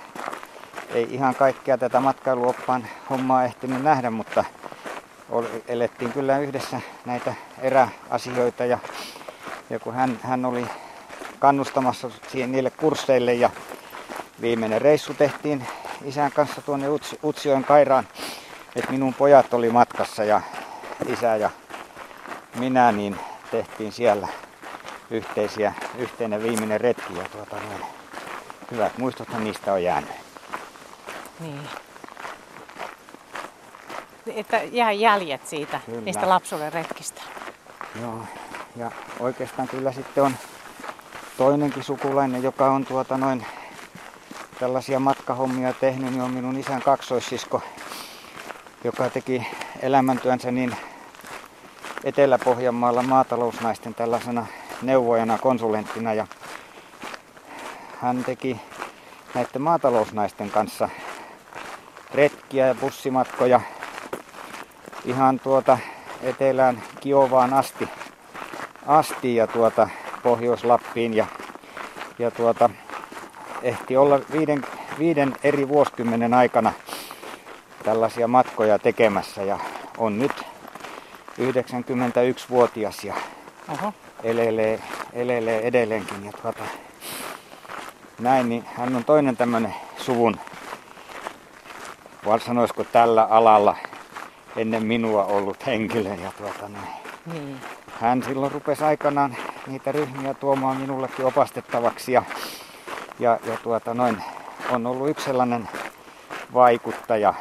[0.90, 4.44] ei ihan kaikkea tätä matkailuoppaan hommaa ehtinyt nähdä, mutta
[5.68, 8.78] elettiin kyllä yhdessä näitä eräasioita ja,
[9.72, 10.66] ja kun hän, hän oli
[11.38, 13.50] kannustamassa siihen niille kursseille ja
[14.40, 15.66] viimeinen reissu tehtiin
[16.04, 18.08] isän kanssa tuonne Uts- Utsjoen Kairaan,
[18.76, 20.40] että minun pojat oli matkassa ja
[21.08, 21.50] isä ja
[22.54, 23.16] minä niin
[23.50, 24.28] tehtiin siellä
[25.10, 27.84] yhteisiä, yhteinen viimeinen retki ja tuota, noin,
[28.70, 30.10] hyvät muistothan niistä on jäänyt.
[31.40, 31.68] Niin.
[34.26, 36.00] Että jää jäljet siitä, Kyllä.
[36.00, 37.22] niistä lapsuuden retkistä.
[38.00, 38.18] Joo,
[38.76, 40.36] ja oikeastaan kyllä sitten on
[41.36, 43.46] toinenkin sukulainen, joka on tuota noin
[44.60, 47.62] tällaisia matkahommia tehnyt, niin on minun isän kaksoissisko
[48.84, 49.46] joka teki
[49.82, 50.76] elämäntyönsä niin
[52.04, 54.46] Etelä-Pohjanmaalla maatalousnaisten tällaisena
[54.82, 56.14] neuvojana, konsulenttina.
[56.14, 56.26] Ja
[58.00, 58.60] hän teki
[59.34, 60.88] näiden maatalousnaisten kanssa
[62.14, 63.60] retkiä ja bussimatkoja
[65.04, 65.78] ihan tuota
[66.22, 67.88] etelään Kiovaan asti,
[68.86, 69.88] asti ja tuota
[70.22, 71.26] Pohjois-Lappiin ja,
[72.18, 72.70] ja tuota,
[73.62, 74.64] ehti olla viiden,
[74.98, 76.72] viiden eri vuosikymmenen aikana
[77.82, 79.58] tällaisia matkoja tekemässä ja
[79.98, 80.32] on nyt
[81.40, 83.14] 91-vuotias ja
[83.68, 83.94] Oho.
[84.22, 84.80] Elelee,
[85.12, 86.24] elelee edelleenkin.
[86.24, 86.64] Ja tuota,
[88.20, 90.36] näin, niin hän on toinen tämmöinen suvun,
[92.26, 93.76] vai sanoisiko tällä alalla
[94.56, 96.14] ennen minua ollut henkilö.
[96.14, 96.88] Ja tuota, näin.
[97.32, 97.60] Niin.
[98.02, 99.36] Hän silloin rupesi aikanaan
[99.66, 102.22] niitä ryhmiä tuomaan minullekin opastettavaksi ja,
[103.18, 104.22] ja, ja tuota, noin,
[104.70, 105.68] on ollut yksi sellainen
[106.54, 107.34] vaikuttaja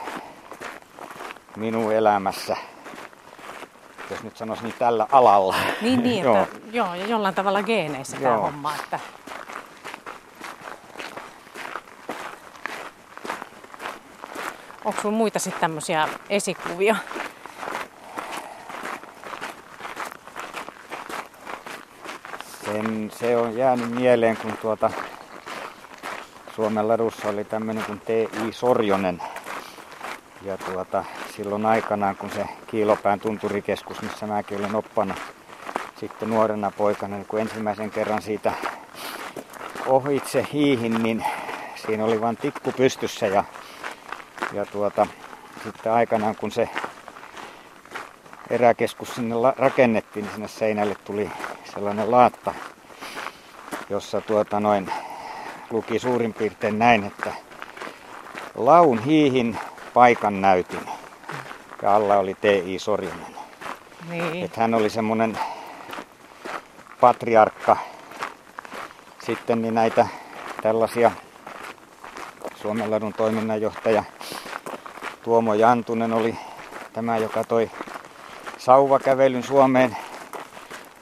[1.55, 2.57] minun elämässä
[4.09, 5.55] jos nyt sanoisi niin tällä alalla.
[5.81, 6.47] Niin, niin että, joo.
[6.85, 8.75] joo, ja jollain tavalla geeneissä tämä homma.
[8.75, 8.99] Että...
[14.85, 16.95] Onko sinulla muita sitten tämmöisiä esikuvia?
[22.71, 24.91] Sen, se on jäänyt mieleen, kun tuota
[26.55, 28.51] Suomen ladussa oli tämmöinen kuin T.I.
[28.51, 29.21] Sorjonen.
[30.41, 31.05] Ja tuota,
[31.35, 35.15] silloin aikanaan, kun se Kiilopään tunturikeskus, missä mäkin olen oppana
[35.99, 38.53] sitten nuorena poikana, niin kun ensimmäisen kerran siitä
[39.85, 41.25] ohitse hiihin, niin
[41.75, 43.43] siinä oli vain tikku pystyssä ja,
[44.53, 45.07] ja tuota,
[45.63, 46.69] sitten aikanaan kun se
[48.49, 51.31] eräkeskus sinne rakennettiin, niin sinne seinälle tuli
[51.73, 52.53] sellainen laatta,
[53.89, 54.91] jossa tuota noin
[55.71, 57.33] luki suurin piirtein näin, että
[58.55, 59.57] laun hiihin
[59.93, 60.89] paikan näytin
[61.81, 62.79] ja alla oli T.I.
[62.79, 63.35] Sorjonen.
[64.09, 64.45] Niin.
[64.45, 65.39] Että hän oli semmoinen
[67.01, 67.77] patriarkka.
[69.25, 70.07] Sitten niin näitä
[70.61, 71.11] tällaisia
[72.55, 74.03] Suomenladun toiminnanjohtaja
[75.23, 76.35] Tuomo Jantunen oli
[76.93, 77.71] tämä, joka toi
[78.57, 79.97] sauvakävelyn Suomeen.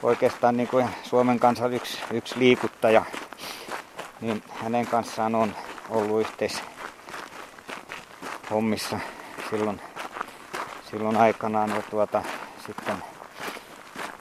[0.02, 3.04] Oikeastaan niin kuin Suomen kanssa yksi, yksi liikuttaja.
[4.20, 5.54] Niin hänen kanssaan on
[5.90, 6.62] ollut yhteis
[8.50, 9.00] hommissa
[9.50, 9.80] silloin
[10.90, 12.22] silloin aikanaan ja tuota,
[12.66, 12.96] sitten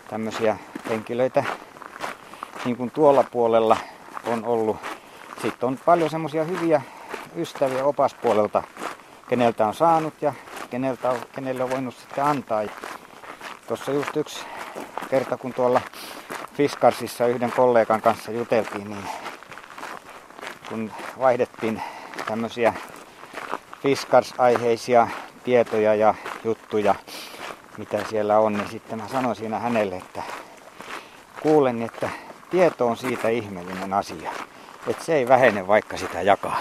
[0.10, 0.58] tämmöisiä
[0.90, 1.44] henkilöitä
[2.66, 3.78] niin kuin tuolla puolella
[4.26, 4.78] on ollut.
[5.42, 6.82] Sitten on paljon semmoisia hyviä
[7.36, 8.64] ystäviä opaspuolelta,
[9.30, 10.34] keneltä on saanut ja
[10.70, 12.64] keneltä kenelle on voinut sitten antaa.
[13.68, 14.46] Tuossa just yksi
[15.10, 15.82] kerta, kun tuolla
[16.54, 19.06] Fiskarsissa yhden kollegan kanssa juteltiin, niin
[20.70, 21.82] kun vaihdettiin
[22.28, 22.74] tämmöisiä
[23.82, 25.08] Fiskars-aiheisia
[25.44, 26.96] tietoja ja juttuja,
[27.78, 30.24] mitä siellä on, niin sitten mä sanoin siinä hänelle, että
[31.42, 32.10] kuulen, että
[32.50, 34.32] tieto on siitä ihmeellinen asia.
[34.88, 36.58] Että se ei vähene, vaikka sitä jakaa.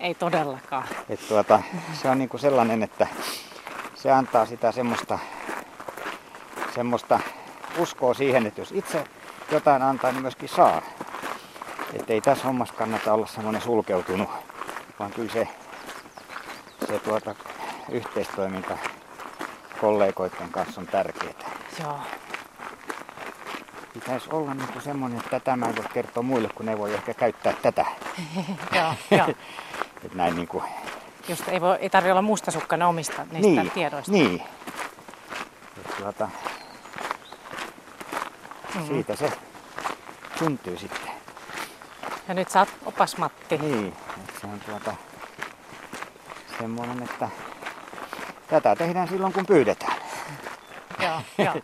[0.00, 0.84] Ei todellakaan.
[1.08, 1.62] Et tuota,
[2.02, 3.06] se on niinku sellainen, että
[3.94, 5.18] se antaa sitä semmoista,
[6.74, 7.20] semmoista
[7.78, 9.04] uskoa siihen, että jos itse
[9.50, 10.82] jotain antaa, niin myöskin saa.
[11.92, 14.28] Että ei tässä hommassa kannata olla semmoinen sulkeutunut,
[14.98, 15.48] vaan kyllä se,
[16.86, 17.34] se tuota,
[17.88, 18.78] yhteistoiminta
[19.80, 21.32] kollegoiden kanssa on tärkeää.
[21.80, 21.98] Joo.
[23.94, 26.94] Pitäisi olla niin kuin semmoinen, että tätä mä en voi kertoa muille, kun ne voi
[26.94, 27.84] ehkä käyttää tätä.
[28.76, 29.28] joo, joo.
[30.04, 30.64] Et näin niin kuin...
[31.28, 34.12] Just ei, voi, ei tarvitse olla mustasukkana omista niistä niin, tiedoista.
[34.12, 34.42] Niin.
[35.80, 36.28] Et tuota,
[38.74, 38.88] mm-hmm.
[38.88, 39.32] Siitä se
[40.38, 41.10] syntyy sitten.
[42.28, 43.58] Ja nyt sä oot opas Matti.
[43.58, 44.94] Niin, että se on tuota
[46.58, 47.28] semmoinen, että
[48.52, 49.96] Tätä tehdään silloin kun pyydetään.
[51.02, 51.54] Joo, joo.